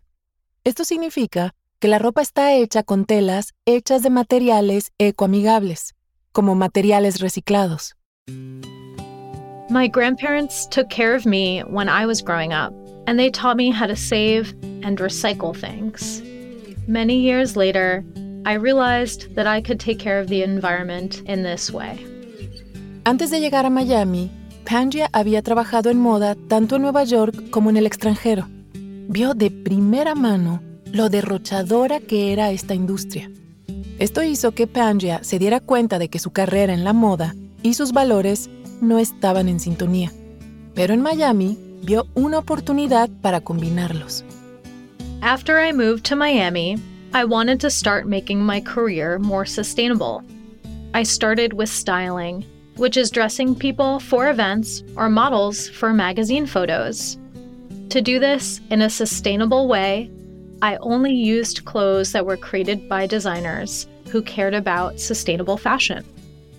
Esto 0.63 0.85
significa 0.85 1.55
que 1.79 1.89
la 1.89 1.99
ropa 1.99 2.21
está 2.21 2.53
hecha 2.53 2.83
con 2.83 3.07
telas 3.07 3.55
hechas 3.65 4.03
de 4.03 4.11
materiales 4.11 4.93
ecoamigables, 4.99 5.95
como 6.33 6.55
materiales 6.55 7.21
reciclados. 7.21 7.97
My 9.71 9.89
grandparents 9.89 10.69
took 10.69 10.91
care 10.91 11.15
of 11.15 11.25
me 11.25 11.63
when 11.63 11.89
I 11.89 12.05
was 12.05 12.23
growing 12.23 12.53
up, 12.53 12.75
and 13.07 13.19
they 13.19 13.31
taught 13.31 13.57
me 13.57 13.71
how 13.71 13.87
to 13.87 13.97
save 13.97 14.55
and 14.83 14.99
recycle 15.01 15.55
things. 15.59 16.23
Many 16.87 17.17
years 17.17 17.57
later, 17.57 18.05
I 18.47 18.57
realized 18.57 19.35
that 19.37 19.47
I 19.47 19.63
could 19.63 19.81
take 19.81 19.99
care 19.99 20.21
of 20.21 20.29
the 20.29 20.43
environment 20.43 21.23
in 21.27 21.43
this 21.43 21.71
way. 21.71 21.99
Antes 23.05 23.31
de 23.31 23.41
llegar 23.41 23.65
a 23.65 23.71
Miami, 23.71 24.31
Pangia 24.65 25.09
había 25.13 25.43
trabajado 25.43 25.91
en 25.91 25.99
moda 25.99 26.37
tanto 26.49 26.77
en 26.77 26.83
Nueva 26.83 27.05
York 27.05 27.51
como 27.51 27.71
en 27.71 27.77
el 27.77 27.87
extranjero. 27.87 28.47
Vio 29.09 29.35
de 29.35 29.51
primera 29.51 30.15
mano 30.15 30.63
lo 30.93 31.09
derrochadora 31.09 32.01
que 32.01 32.33
era 32.33 32.51
esta 32.51 32.75
industria. 32.75 33.31
Esto 33.99 34.23
hizo 34.23 34.53
que 34.53 34.67
Pangia 34.67 35.23
se 35.23 35.39
diera 35.39 35.61
cuenta 35.61 35.99
de 35.99 36.09
que 36.09 36.19
su 36.19 36.31
carrera 36.31 36.73
en 36.73 36.85
la 36.85 36.93
moda 36.93 37.35
y 37.63 37.75
sus 37.75 37.93
valores 37.93 38.51
no 38.81 38.99
estaban 38.99 39.49
en 39.49 39.61
sintonía. 39.61 40.13
Pero 40.75 40.93
en 40.95 41.01
Miami 41.01 41.59
vio 41.83 42.07
una 42.15 42.39
oportunidad 42.39 43.09
para 43.23 43.41
combinarlos. 43.41 44.25
After 45.21 45.59
I 45.59 45.73
moved 45.73 46.03
to 46.03 46.17
Miami, 46.17 46.77
I 47.15 47.25
wanted 47.25 47.61
to 47.61 47.71
start 47.71 48.09
making 48.09 48.41
my 48.41 48.61
career 48.61 49.21
more 49.21 49.47
sustainable. 49.47 50.25
I 50.95 51.05
started 51.05 51.53
with 51.53 51.69
styling, 51.69 52.45
which 52.75 52.97
is 52.97 53.09
dressing 53.09 53.55
people 53.55 54.01
for 54.01 54.31
events 54.31 54.83
or 54.97 55.09
models 55.09 55.69
for 55.69 55.93
magazine 55.93 56.45
photos. 56.45 57.17
To 57.91 58.03
do 58.03 58.19
this 58.19 58.61
in 58.71 58.83
a 58.83 58.91
sustainable 58.91 59.69
way, 59.69 60.11
I 60.61 60.75
only 60.79 61.15
used 61.15 61.65
clothes 61.65 62.11
that 62.11 62.27
were 62.27 62.37
created 62.37 62.89
by 62.89 63.07
designers 63.07 63.87
who 64.11 64.21
cared 64.21 64.55
about 64.55 64.99
sustainable 64.99 65.57
fashion. 65.57 66.05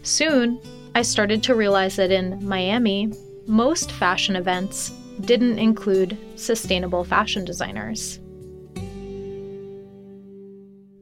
Soon, 0.03 0.57
I 0.95 1.01
started 1.01 1.43
to 1.43 1.55
realize 1.55 1.97
that 1.97 2.11
in 2.11 2.39
Miami, 2.41 3.11
most 3.45 3.91
fashion 3.91 4.37
events 4.37 4.93
didn't 5.19 5.59
include 5.59 6.17
sustainable 6.37 7.03
fashion 7.03 7.43
designers. 7.43 8.21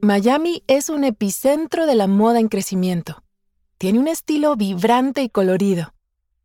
Miami 0.04 0.62
es 0.66 0.90
un 0.90 1.02
epicentro 1.02 1.86
de 1.86 1.94
la 1.94 2.06
moda 2.06 2.38
en 2.38 2.48
crecimiento. 2.48 3.22
Tiene 3.78 3.98
un 3.98 4.06
estilo 4.06 4.54
vibrante 4.54 5.22
y 5.22 5.30
colorido, 5.30 5.94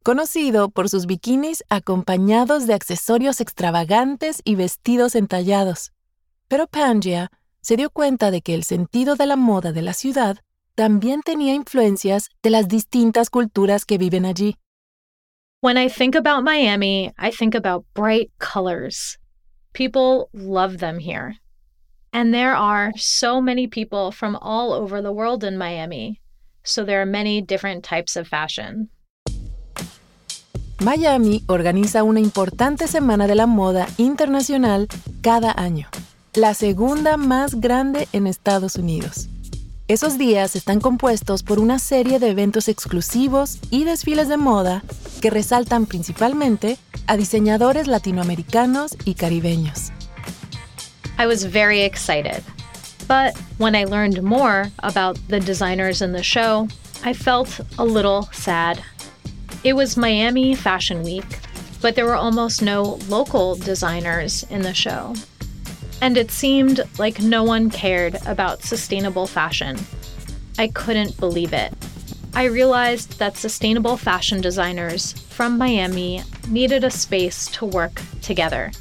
conocido 0.01 0.69
por 0.69 0.87
sus 0.87 1.05
bikinis 1.05 1.65
acompañados 1.69 2.67
de 2.67 2.73
accesorios 2.73 3.41
extravagantes 3.41 4.41
y 4.45 4.55
vestidos 4.55 5.13
entallados. 5.13 5.91
Pero 6.47 6.67
Pangia 6.67 7.31
se 7.59 7.75
dio 7.75 7.89
cuenta 7.89 8.31
de 8.31 8.41
que 8.41 8.55
el 8.55 8.63
sentido 8.63 9.17
de 9.17 9.25
la 9.25 9.35
moda 9.35 9.73
de 9.73 9.81
la 9.81 9.93
ciudad 9.93 10.37
también 10.75 11.21
tenía 11.21 11.53
influencias 11.53 12.29
de 12.41 12.51
las 12.51 12.69
distintas 12.69 13.29
culturas 13.29 13.83
que 13.83 13.97
viven 13.97 14.25
allí. 14.25 14.55
When 15.61 15.77
I 15.77 15.89
think 15.89 16.15
about 16.15 16.45
Miami, 16.45 17.11
I 17.19 17.31
think 17.31 17.55
about 17.55 17.85
bright 17.93 18.31
colors. 18.37 19.19
People 19.73 20.29
love 20.31 20.77
them 20.77 20.97
here. 20.97 21.41
And 22.11 22.33
there 22.33 22.55
are 22.55 22.91
so 22.95 23.39
many 23.41 23.67
people 23.67 24.11
from 24.11 24.35
all 24.41 24.73
over 24.73 25.01
the 25.01 25.11
world 25.11 25.43
in 25.43 25.57
Miami. 25.57 26.19
So 26.63 26.83
there 26.83 27.01
are 27.01 27.05
many 27.05 27.41
different 27.41 27.83
types 27.83 28.15
of 28.15 28.27
fashion. 28.27 28.89
Miami 30.81 31.43
organiza 31.47 32.03
una 32.03 32.21
importante 32.21 32.87
semana 32.87 33.27
de 33.27 33.35
la 33.35 33.47
moda 33.47 33.87
internacional 33.97 34.87
cada 35.21 35.51
año, 35.51 35.87
la 36.33 36.53
segunda 36.53 37.17
más 37.17 37.55
grande 37.55 38.07
en 38.13 38.27
Estados 38.27 38.75
Unidos. 38.75 39.27
Esos 39.89 40.17
días 40.17 40.55
están 40.55 40.79
compuestos 40.79 41.43
por 41.43 41.59
una 41.59 41.79
serie 41.79 42.19
de 42.19 42.29
eventos 42.29 42.69
exclusivos 42.69 43.59
y 43.71 43.83
desfiles 43.83 44.29
de 44.29 44.37
moda 44.37 44.83
que 45.21 45.31
resaltan 45.31 45.85
principalmente 45.85 46.77
a 47.07 47.17
diseñadores 47.17 47.87
latinoamericanos 47.87 48.95
y 49.03 49.15
caribeños. 49.15 49.91
I 51.19 51.27
was 51.27 51.43
very 51.43 51.81
excited. 51.81 52.43
But 53.07 53.38
when 53.59 53.75
I 53.75 53.83
learned 53.83 54.23
more 54.23 54.71
about 54.79 55.19
the 55.27 55.39
designers 55.39 56.01
in 56.01 56.11
the 56.11 56.23
show, 56.23 56.67
I 57.03 57.13
felt 57.13 57.59
a 57.77 57.85
little 57.85 58.23
sad. 58.31 58.83
It 59.63 59.73
was 59.73 59.95
Miami 59.95 60.55
Fashion 60.55 61.03
Week, 61.03 61.39
but 61.81 61.93
there 61.93 62.07
were 62.07 62.15
almost 62.15 62.63
no 62.63 62.97
local 63.07 63.55
designers 63.55 64.43
in 64.49 64.63
the 64.63 64.73
show 64.73 65.13
and 66.01 66.17
it 66.17 66.31
seemed 66.31 66.81
like 66.97 67.19
no 67.19 67.43
one 67.43 67.69
cared 67.69 68.15
about 68.25 68.63
sustainable 68.63 69.27
fashion. 69.27 69.77
I 70.57 70.67
couldn't 70.69 71.19
believe 71.19 71.53
it. 71.53 71.73
I 72.33 72.45
realized 72.45 73.19
that 73.19 73.38
sustainable 73.38 73.97
fashion 73.97 74.39
designers 74.41 75.13
from 75.13 75.57
Miami 75.57 76.23
needed 76.47 76.83
a 76.83 76.91
space 76.91 77.47
to 77.47 77.65
work 77.65 78.01
together. 78.21 78.71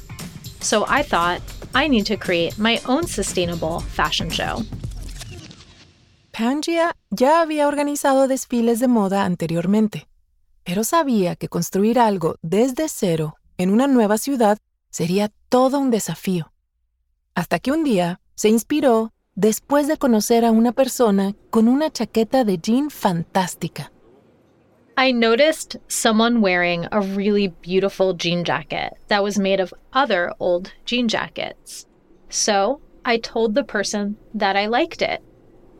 So 0.61 0.85
I 0.87 1.03
thought 1.03 1.41
I 1.73 1.87
need 1.87 2.05
to 2.07 2.17
create 2.17 2.57
my 2.57 2.79
own 2.85 3.07
sustainable 3.07 3.79
fashion 3.79 4.29
show. 4.29 4.63
Pangia 6.31 6.95
ya 7.09 7.41
había 7.41 7.67
organizado 7.67 8.27
desfiles 8.27 8.79
de 8.79 8.87
moda 8.87 9.25
anteriormente, 9.25 10.07
pero 10.63 10.83
sabía 10.83 11.35
que 11.35 11.49
construir 11.49 11.99
algo 11.99 12.35
desde 12.41 12.87
cero 12.87 13.35
en 13.57 13.71
una 13.71 13.87
nueva 13.87 14.17
ciudad 14.17 14.57
sería 14.89 15.31
todo 15.49 15.79
un 15.79 15.91
desafío. 15.91 16.51
hasta 17.39 17.59
que 17.59 17.71
un 17.71 17.85
día 17.85 18.19
se 18.35 18.49
inspiró 18.49 19.13
después 19.33 19.87
de 19.87 19.95
conocer 19.95 20.43
a 20.43 20.51
una 20.51 20.73
persona 20.73 21.35
con 21.49 21.69
una 21.69 21.89
chaqueta 21.89 22.43
de 22.43 22.57
jean 22.57 22.89
fantástica. 22.89 23.93
I 24.99 25.11
noticed 25.11 25.77
someone 25.87 26.41
wearing 26.41 26.85
a 26.91 26.99
really 26.99 27.47
beautiful 27.47 28.15
jean 28.15 28.43
jacket 28.43 28.91
that 29.07 29.23
was 29.23 29.39
made 29.39 29.61
of 29.61 29.73
other 29.93 30.33
old 30.41 30.73
jean 30.83 31.07
jackets. 31.07 31.85
So 32.27 32.81
I 33.05 33.15
told 33.15 33.55
the 33.55 33.63
person 33.63 34.17
that 34.33 34.57
I 34.57 34.65
liked 34.65 35.01
it. 35.01 35.23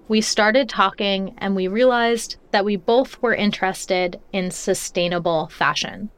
We 0.08 0.22
started 0.22 0.70
talking 0.70 1.36
and 1.38 1.54
we 1.54 1.68
realized 1.68 2.38
that 2.52 2.64
we 2.64 2.78
both 2.78 3.22
were 3.22 3.36
interested 3.36 4.22
in 4.32 4.52
sustainable 4.52 5.50
fashion. 5.50 6.12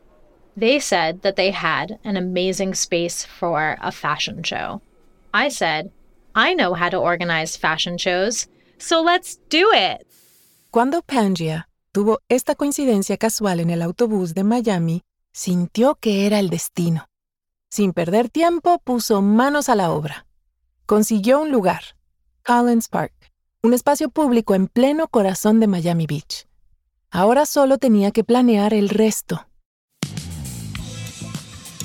They 0.56 0.78
said 0.78 1.24
that 1.24 1.38
they 1.38 1.50
had 1.50 1.98
an 2.04 2.18
amazing 2.18 2.76
space 2.76 3.26
for 3.26 3.80
a 3.82 3.92
fashion 3.92 4.44
show. 4.44 4.84
I 5.34 5.50
said, 5.50 5.92
I 6.36 6.54
know 6.54 6.76
how 6.76 6.90
to 6.90 6.98
organize 6.98 7.58
fashion 7.58 7.98
shows, 7.98 8.48
so 8.78 9.02
let's 9.02 9.38
do 9.50 9.72
it. 9.74 10.06
Cuando 10.72 11.02
Pangea 11.02 11.64
tuvo 11.92 12.20
esta 12.30 12.56
coincidencia 12.56 13.18
casual 13.18 13.60
en 13.60 13.70
el 13.70 13.82
autobús 13.82 14.34
de 14.34 14.44
Miami, 14.44 15.04
sintió 15.34 15.96
que 15.96 16.26
era 16.26 16.40
el 16.40 16.50
destino. 16.50 17.08
Sin 17.70 17.94
perder 17.94 18.30
tiempo, 18.30 18.80
puso 18.84 19.22
manos 19.22 19.70
a 19.70 19.76
la 19.76 19.92
obra. 19.92 20.26
Consiguió 20.86 21.42
un 21.42 21.52
lugar, 21.52 21.82
Collins 22.46 22.88
Park, 22.88 23.14
un 23.62 23.74
espacio 23.74 24.10
público 24.10 24.56
en 24.56 24.68
pleno 24.68 25.08
corazón 25.08 25.60
de 25.60 25.68
Miami 25.68 26.08
Beach. 26.08 26.48
Ahora 27.12 27.46
solo 27.46 27.78
tenía 27.78 28.12
que 28.12 28.24
planear 28.24 28.74
el 28.74 28.90
resto. 28.90 29.46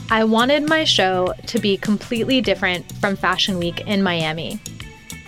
I 0.08 0.22
wanted 0.22 0.68
my 0.68 0.84
show 0.84 1.32
to 1.46 1.58
be 1.60 1.76
completely 1.76 2.40
different 2.40 2.84
from 3.00 3.16
Fashion 3.16 3.58
Week 3.58 3.80
in 3.86 4.02
Miami. 4.02 4.60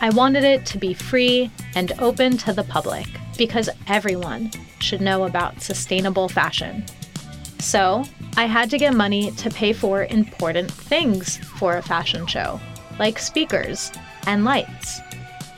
I 0.01 0.11
wanted 0.11 0.45
it 0.45 0.65
to 0.67 0.79
be 0.79 0.95
free 0.95 1.51
and 1.75 1.93
open 2.01 2.37
to 2.39 2.53
the 2.53 2.63
public 2.63 3.09
because 3.37 3.69
everyone 3.89 4.51
should 4.81 5.01
know 5.01 5.25
about 5.25 5.61
sustainable 5.61 6.29
fashion. 6.29 6.85
So, 7.59 8.05
I 8.37 8.47
had 8.47 8.71
to 8.71 8.79
get 8.79 8.95
money 8.95 9.33
to 9.33 9.51
pay 9.51 9.73
for 9.73 10.05
important 10.05 10.71
things 10.71 11.39
for 11.59 11.77
a 11.77 11.83
fashion 11.83 12.27
show, 12.27 12.61
like 12.99 13.19
speakers 13.19 13.91
and 14.27 14.45
lights. 14.45 15.01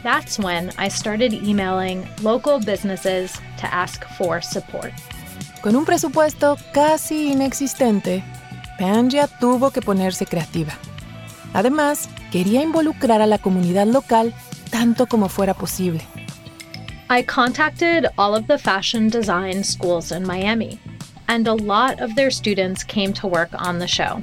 That's 0.03 0.39
when 0.39 0.71
I 0.79 0.89
started 0.89 1.35
emailing 1.35 2.09
local 2.23 2.59
businesses 2.59 3.39
to 3.59 3.75
ask 3.75 4.05
for 4.17 4.41
support. 4.41 4.93
Con 5.61 5.77
un 5.77 5.85
presupuesto 5.85 6.57
casi 6.73 7.33
inexistente, 7.33 8.25
Pangea 8.79 9.27
tuvo 9.27 9.71
que 9.71 9.83
ponerse 9.83 10.25
creativa. 10.25 10.73
Además, 11.53 12.09
quería 12.33 12.63
involucrar 12.63 13.21
a 13.21 13.27
la 13.27 13.37
comunidad 13.37 13.87
local 13.87 14.33
tanto 14.71 15.07
como 15.07 15.29
fuera 15.29 15.53
posible. 15.53 16.01
I 17.13 17.23
contacted 17.23 18.07
all 18.17 18.37
of 18.37 18.47
the 18.47 18.57
fashion 18.57 19.09
design 19.09 19.65
schools 19.65 20.13
in 20.13 20.25
Miami, 20.25 20.79
and 21.27 21.49
a 21.49 21.55
lot 21.55 21.99
of 21.99 22.15
their 22.15 22.31
students 22.31 22.85
came 22.85 23.13
to 23.15 23.27
work 23.27 23.49
on 23.53 23.81
the 23.81 23.89
show. 23.89 24.21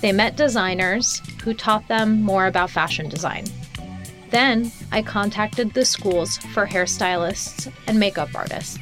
They 0.00 0.12
met 0.12 0.36
designers 0.36 1.20
who 1.42 1.52
taught 1.52 1.88
them 1.88 2.22
more 2.22 2.46
about 2.46 2.70
fashion 2.70 3.08
design. 3.08 3.46
Then 4.30 4.70
I 4.92 5.02
contacted 5.02 5.74
the 5.74 5.84
schools 5.84 6.36
for 6.54 6.64
hairstylists 6.64 7.72
and 7.88 7.98
makeup 7.98 8.28
artists. 8.36 8.78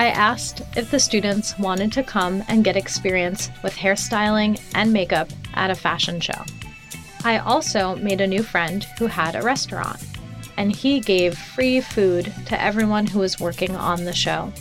I 0.00 0.06
asked 0.06 0.62
if 0.74 0.90
the 0.90 1.00
students 1.00 1.58
wanted 1.58 1.92
to 1.92 2.02
come 2.02 2.42
and 2.48 2.64
get 2.64 2.78
experience 2.78 3.50
with 3.62 3.74
hairstyling 3.74 4.58
and 4.74 4.90
makeup 4.90 5.28
at 5.52 5.70
a 5.70 5.74
fashion 5.74 6.18
show. 6.18 6.42
I 7.24 7.36
also 7.36 7.94
made 7.96 8.22
a 8.22 8.26
new 8.26 8.42
friend 8.42 8.84
who 8.98 9.06
had 9.06 9.36
a 9.36 9.42
restaurant, 9.42 10.02
and 10.56 10.72
he 10.74 11.00
gave 11.00 11.36
free 11.36 11.80
food 11.80 12.32
to 12.46 12.60
everyone 12.60 13.06
who 13.06 13.18
was 13.18 13.40
working 13.40 13.74
on 13.76 14.04
the 14.04 14.12
show. 14.12 14.52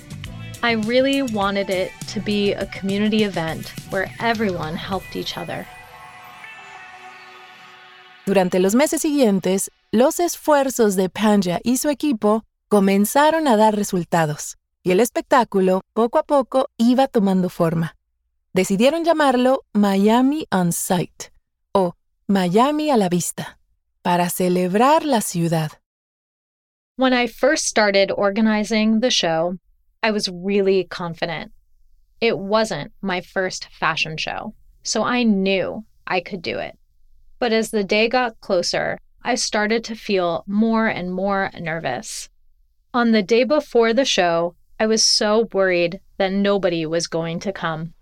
I 0.63 0.73
really 0.73 1.21
wanted 1.21 1.69
it 1.69 1.91
to 2.13 2.19
be 2.19 2.53
a 2.53 2.65
community 2.67 3.23
event 3.23 3.73
where 3.89 4.11
everyone 4.19 4.75
helped 4.75 5.15
each 5.15 5.37
other. 5.37 5.65
Durante 8.25 8.59
los 8.59 8.75
meses 8.75 9.01
siguientes, 9.01 9.71
los 9.91 10.19
esfuerzos 10.19 10.95
de 10.95 11.09
Pangea 11.09 11.59
y 11.63 11.77
su 11.77 11.89
equipo 11.89 12.43
comenzaron 12.69 13.47
a 13.47 13.57
dar 13.57 13.75
resultados. 13.75 14.57
y 14.83 14.91
el 14.91 14.99
espectáculo 14.99 15.81
poco 15.93 16.19
a 16.19 16.23
poco 16.23 16.69
iba 16.77 17.07
tomando 17.07 17.49
forma. 17.49 17.95
Decidieron 18.53 19.03
llamarlo 19.03 19.63
Miami 19.73 20.47
on 20.51 20.71
Sight 20.73 21.31
o 21.71 21.93
Miami 22.27 22.89
a 22.89 22.97
la 22.97 23.09
vista 23.09 23.59
para 24.01 24.29
celebrar 24.29 25.05
la 25.05 25.21
ciudad. 25.21 25.71
When 27.01 27.13
I 27.13 27.25
first 27.25 27.65
started 27.65 28.11
organizing 28.11 28.99
the 28.99 29.09
show, 29.09 29.57
I 30.03 30.11
was 30.11 30.29
really 30.29 30.83
confident. 30.83 31.51
It 32.21 32.37
wasn't 32.37 32.91
my 33.01 33.21
first 33.21 33.69
fashion 33.71 34.17
show, 34.17 34.53
so 34.83 35.01
I 35.01 35.23
knew 35.23 35.83
I 36.05 36.21
could 36.21 36.43
do 36.43 36.59
it. 36.59 36.77
But 37.39 37.53
as 37.53 37.71
the 37.71 37.83
day 37.83 38.07
got 38.07 38.39
closer, 38.39 38.99
I 39.23 39.33
started 39.33 39.83
to 39.85 39.95
feel 39.95 40.43
more 40.45 40.85
and 40.85 41.11
more 41.11 41.49
nervous. 41.59 42.29
On 42.93 43.13
the 43.13 43.23
day 43.23 43.45
before 43.45 43.95
the 43.95 44.05
show, 44.05 44.53
I 44.79 44.85
was 44.85 45.03
so 45.03 45.49
worried 45.53 46.01
that 46.19 46.31
nobody 46.31 46.85
was 46.85 47.07
going 47.07 47.39
to 47.39 47.51
come. 47.51 47.95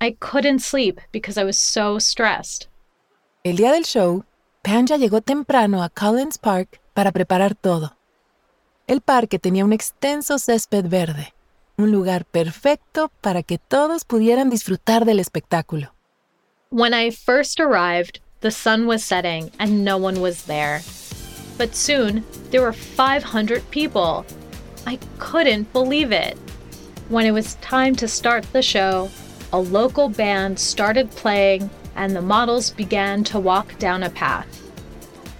I 0.00 0.16
couldn't 0.20 0.60
sleep 0.60 1.02
because 1.12 1.36
I 1.36 1.44
was 1.44 1.58
so 1.58 1.98
stressed. 1.98 2.66
El 3.44 3.56
día 3.56 3.72
del 3.72 3.84
show, 3.84 4.24
Pangea 4.62 4.96
llegó 4.96 5.22
temprano 5.22 5.82
a 5.82 5.90
Collins 5.90 6.38
Park 6.38 6.80
para 6.94 7.12
preparar 7.12 7.54
todo. 7.60 7.97
El 8.88 9.02
parque 9.02 9.38
tenía 9.38 9.66
un 9.66 9.74
extenso 9.74 10.38
césped 10.38 10.88
verde, 10.88 11.34
un 11.76 11.92
lugar 11.92 12.24
perfecto 12.24 13.12
para 13.20 13.42
que 13.42 13.58
todos 13.58 14.06
pudieran 14.06 14.48
disfrutar 14.48 15.04
del 15.04 15.20
espectáculo. 15.20 15.92
When 16.70 16.94
I 16.94 17.10
first 17.10 17.60
arrived, 17.60 18.20
the 18.40 18.50
sun 18.50 18.86
was 18.86 19.04
setting 19.04 19.50
and 19.58 19.84
no 19.84 19.98
one 19.98 20.22
was 20.22 20.44
there. 20.44 20.80
But 21.58 21.74
soon, 21.74 22.24
there 22.50 22.62
were 22.62 22.72
500 22.72 23.62
people. 23.70 24.24
I 24.86 24.98
couldn't 25.18 25.70
believe 25.74 26.10
it. 26.10 26.38
When 27.10 27.26
it 27.26 27.32
was 27.32 27.56
time 27.60 27.94
to 27.96 28.08
start 28.08 28.50
the 28.54 28.62
show, 28.62 29.10
a 29.52 29.60
local 29.60 30.08
band 30.08 30.58
started 30.58 31.10
playing 31.10 31.68
and 31.94 32.16
the 32.16 32.22
models 32.22 32.70
began 32.70 33.22
to 33.24 33.38
walk 33.38 33.78
down 33.78 34.02
a 34.02 34.08
path. 34.08 34.46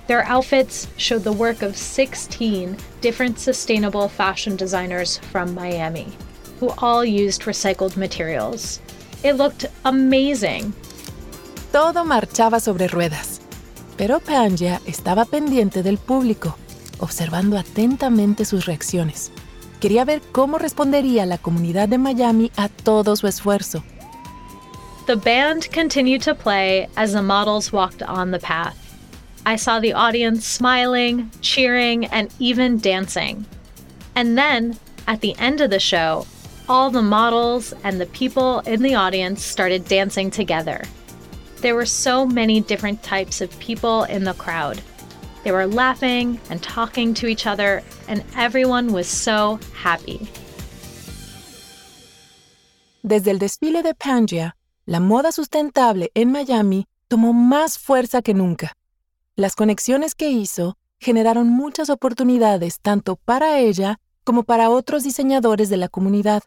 Their 0.06 0.24
outfits 0.24 0.86
showed 0.98 1.24
the 1.24 1.32
work 1.32 1.62
of 1.62 1.78
16 1.78 2.76
different 3.00 3.38
sustainable 3.38 4.08
fashion 4.08 4.56
designers 4.56 5.18
from 5.32 5.54
Miami, 5.54 6.08
who 6.60 6.70
all 6.78 7.04
used 7.04 7.42
recycled 7.42 7.96
materials. 7.96 8.80
It 9.22 9.34
looked 9.34 9.66
amazing. 9.84 10.72
Todo 11.72 12.04
marchaba 12.04 12.60
sobre 12.60 12.88
ruedas, 12.88 13.40
pero 13.96 14.20
Pangea 14.20 14.80
estaba 14.86 15.24
pendiente 15.24 15.82
del 15.82 15.98
público, 15.98 16.56
observando 16.98 17.58
atentamente 17.58 18.44
sus 18.44 18.66
reacciones. 18.66 19.30
Quería 19.80 20.04
ver 20.04 20.22
cómo 20.32 20.58
respondería 20.58 21.26
la 21.26 21.38
comunidad 21.38 21.88
de 21.88 21.98
Miami 21.98 22.50
a 22.56 22.68
todo 22.68 23.14
su 23.16 23.26
esfuerzo. 23.26 23.84
The 25.06 25.16
band 25.16 25.70
continued 25.72 26.22
to 26.22 26.34
play 26.34 26.88
as 26.96 27.12
the 27.12 27.22
models 27.22 27.72
walked 27.72 28.02
on 28.02 28.30
the 28.30 28.38
path. 28.38 28.87
I 29.48 29.56
saw 29.56 29.80
the 29.80 29.94
audience 29.94 30.46
smiling, 30.46 31.30
cheering, 31.40 32.04
and 32.04 32.28
even 32.38 32.76
dancing. 32.76 33.46
And 34.14 34.36
then, 34.36 34.76
at 35.06 35.22
the 35.22 35.34
end 35.38 35.62
of 35.62 35.70
the 35.70 35.80
show, 35.80 36.26
all 36.68 36.90
the 36.90 37.00
models 37.00 37.72
and 37.82 37.98
the 37.98 38.12
people 38.12 38.60
in 38.66 38.82
the 38.82 38.94
audience 38.94 39.42
started 39.42 39.86
dancing 39.86 40.30
together. 40.30 40.84
There 41.62 41.74
were 41.74 41.86
so 41.86 42.26
many 42.26 42.60
different 42.60 43.02
types 43.02 43.40
of 43.40 43.58
people 43.58 44.04
in 44.04 44.24
the 44.24 44.34
crowd. 44.34 44.82
They 45.44 45.52
were 45.52 45.66
laughing 45.66 46.38
and 46.50 46.62
talking 46.62 47.14
to 47.14 47.26
each 47.26 47.46
other, 47.46 47.82
and 48.06 48.22
everyone 48.36 48.92
was 48.92 49.08
so 49.08 49.58
happy. 49.72 50.28
Desde 53.02 53.28
el 53.28 53.38
desfile 53.38 53.82
de 53.82 53.94
Pangea, 53.94 54.52
la 54.84 55.00
moda 55.00 55.32
sustentable 55.32 56.10
en 56.14 56.32
Miami 56.32 56.84
tomó 57.08 57.32
más 57.32 57.78
fuerza 57.78 58.20
que 58.20 58.34
nunca. 58.34 58.74
Las 59.38 59.54
conexiones 59.54 60.16
que 60.16 60.32
hizo 60.32 60.76
generaron 60.98 61.48
muchas 61.48 61.90
oportunidades 61.90 62.80
tanto 62.80 63.14
para 63.14 63.60
ella 63.60 64.00
como 64.24 64.42
para 64.42 64.68
otros 64.68 65.04
diseñadores 65.04 65.68
de 65.68 65.76
la 65.76 65.86
comunidad. 65.86 66.42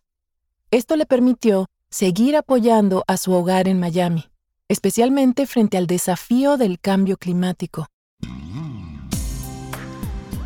Esto 0.71 0.97
le 0.97 1.05
permitió 1.05 1.67
seguir 1.89 2.35
apoyando 2.35 3.05
a 3.07 3.15
su 3.15 3.31
hogar 3.31 3.69
en 3.69 3.79
Miami, 3.79 4.25
especialmente 4.67 5.45
frente 5.45 5.77
al 5.77 5.87
desafío 5.87 6.57
del 6.57 6.81
cambio 6.81 7.15
climático. 7.15 7.87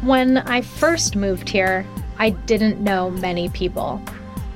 When 0.04 0.38
I 0.48 0.62
first 0.62 1.16
moved 1.16 1.50
here, 1.50 1.84
I 2.20 2.30
didn't 2.46 2.78
know 2.84 3.10
many 3.10 3.50
people. 3.50 4.00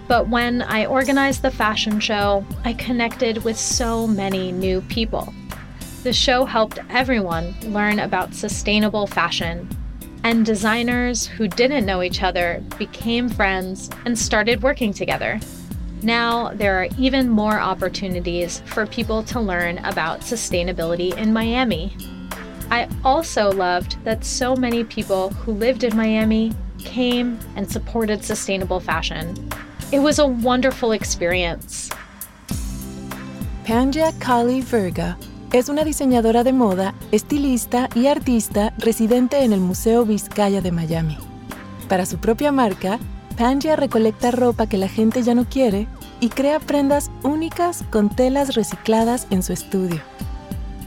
But 0.07 0.29
when 0.29 0.61
I 0.61 0.85
organized 0.85 1.41
the 1.41 1.49
fashion 1.49 1.99
show, 1.99 2.43
I 2.63 2.75
connected 2.75 3.43
with 3.43 3.57
so 3.57 4.05
many 4.05 4.51
new 4.51 4.81
people. 4.81 5.33
The 6.09 6.13
show 6.13 6.43
helped 6.43 6.79
everyone 6.89 7.53
learn 7.61 7.99
about 7.99 8.33
sustainable 8.33 9.05
fashion, 9.05 9.69
and 10.23 10.43
designers 10.43 11.27
who 11.27 11.47
didn't 11.47 11.85
know 11.85 12.01
each 12.01 12.23
other 12.23 12.63
became 12.79 13.29
friends 13.29 13.91
and 14.05 14.17
started 14.17 14.63
working 14.63 14.91
together. 14.91 15.39
Now, 16.01 16.51
there 16.55 16.81
are 16.81 16.87
even 16.97 17.29
more 17.29 17.59
opportunities 17.59 18.63
for 18.65 18.87
people 18.87 19.21
to 19.25 19.39
learn 19.39 19.77
about 19.85 20.21
sustainability 20.21 21.15
in 21.15 21.31
Miami. 21.31 21.95
I 22.71 22.89
also 23.05 23.51
loved 23.51 24.03
that 24.03 24.25
so 24.25 24.55
many 24.55 24.83
people 24.83 25.29
who 25.29 25.51
lived 25.51 25.83
in 25.83 25.95
Miami 25.95 26.53
came 26.79 27.37
and 27.55 27.71
supported 27.71 28.25
sustainable 28.25 28.79
fashion. 28.79 29.35
It 29.91 29.99
was 29.99 30.17
a 30.17 30.25
wonderful 30.25 30.91
experience. 30.93 31.91
Pangea 33.63 34.19
Kali 34.19 34.63
Virga 34.63 35.15
es 35.51 35.69
una 35.69 35.83
diseñadora 35.83 36.43
de 36.43 36.53
moda, 36.53 36.93
estilista 37.11 37.89
y 37.95 38.07
artista 38.07 38.73
residente 38.77 39.43
en 39.43 39.53
el 39.53 39.59
Museo 39.59 40.05
Vizcaya 40.05 40.61
de 40.61 40.71
Miami. 40.71 41.17
Para 41.87 42.05
su 42.05 42.17
propia 42.17 42.51
marca, 42.51 42.99
Panja 43.37 43.75
recolecta 43.75 44.31
ropa 44.31 44.67
que 44.67 44.77
la 44.77 44.89
gente 44.89 45.23
ya 45.23 45.33
no 45.33 45.45
quiere 45.45 45.87
y 46.19 46.29
crea 46.29 46.59
prendas 46.59 47.09
únicas 47.23 47.83
con 47.89 48.09
telas 48.09 48.53
recicladas 48.53 49.27
en 49.29 49.41
su 49.41 49.53
estudio. 49.53 50.01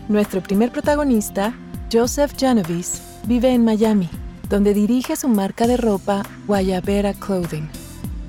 Nuestro 0.09 0.43
primer 0.43 0.71
protagonista, 0.71 1.55
Joseph 1.91 2.35
Genovese, 2.37 3.01
vive 3.27 3.53
en 3.53 3.65
Miami, 3.65 4.09
donde 4.49 4.75
dirige 4.75 5.17
su 5.17 5.29
marca 5.29 5.67
de 5.67 5.77
ropa 5.77 6.23
Guayabera 6.47 7.15
Clothing. 7.15 7.69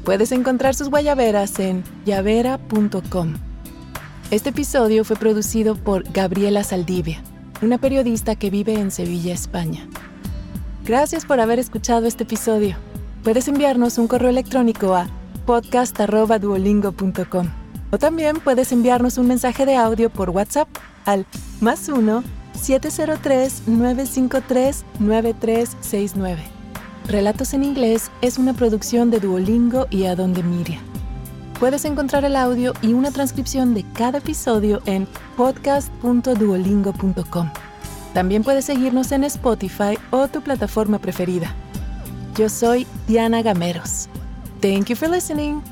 Puedes 0.03 0.31
encontrar 0.31 0.73
sus 0.73 0.89
guayaberas 0.89 1.59
en 1.59 1.83
llavera.com. 2.05 3.33
Este 4.33 4.49
episodio 4.49 5.05
fue 5.05 5.15
producido 5.15 5.75
por 5.75 6.11
Gabriela 6.11 6.63
Saldivia, 6.63 7.21
una 7.61 7.77
periodista 7.77 8.35
que 8.35 8.49
vive 8.49 8.73
en 8.73 8.89
Sevilla, 8.89 9.31
España. 9.31 9.87
Gracias 10.83 11.23
por 11.23 11.39
haber 11.39 11.59
escuchado 11.59 12.07
este 12.07 12.23
episodio. 12.23 12.75
Puedes 13.23 13.47
enviarnos 13.47 13.99
un 13.99 14.07
correo 14.07 14.31
electrónico 14.31 14.95
a 14.95 15.07
podcast.duolingo.com 15.45 17.47
o 17.91 17.97
también 17.99 18.37
puedes 18.37 18.71
enviarnos 18.71 19.19
un 19.19 19.27
mensaje 19.27 19.67
de 19.67 19.75
audio 19.75 20.09
por 20.09 20.31
WhatsApp 20.31 20.67
al 21.05 21.27
más 21.61 21.87
1 21.87 22.23
703 22.59 23.67
953 23.67 24.83
9369. 24.97 26.41
Relatos 27.07 27.53
en 27.53 27.63
inglés 27.63 28.09
es 28.23 28.39
una 28.39 28.53
producción 28.53 29.11
de 29.11 29.19
Duolingo 29.19 29.85
y 29.91 30.05
Adonde 30.05 30.41
Miria. 30.41 30.79
Puedes 31.63 31.85
encontrar 31.85 32.25
el 32.25 32.35
audio 32.35 32.73
y 32.81 32.91
una 32.91 33.09
transcripción 33.09 33.73
de 33.73 33.85
cada 33.93 34.17
episodio 34.17 34.81
en 34.85 35.07
podcast.duolingo.com. 35.37 37.49
También 38.13 38.43
puedes 38.43 38.65
seguirnos 38.65 39.13
en 39.13 39.23
Spotify 39.23 39.97
o 40.11 40.27
tu 40.27 40.41
plataforma 40.41 40.99
preferida. 40.99 41.55
Yo 42.35 42.49
soy 42.49 42.85
Diana 43.07 43.41
Gameros. 43.41 44.09
Thank 44.59 44.87
you 44.87 44.97
for 44.97 45.07
listening. 45.07 45.63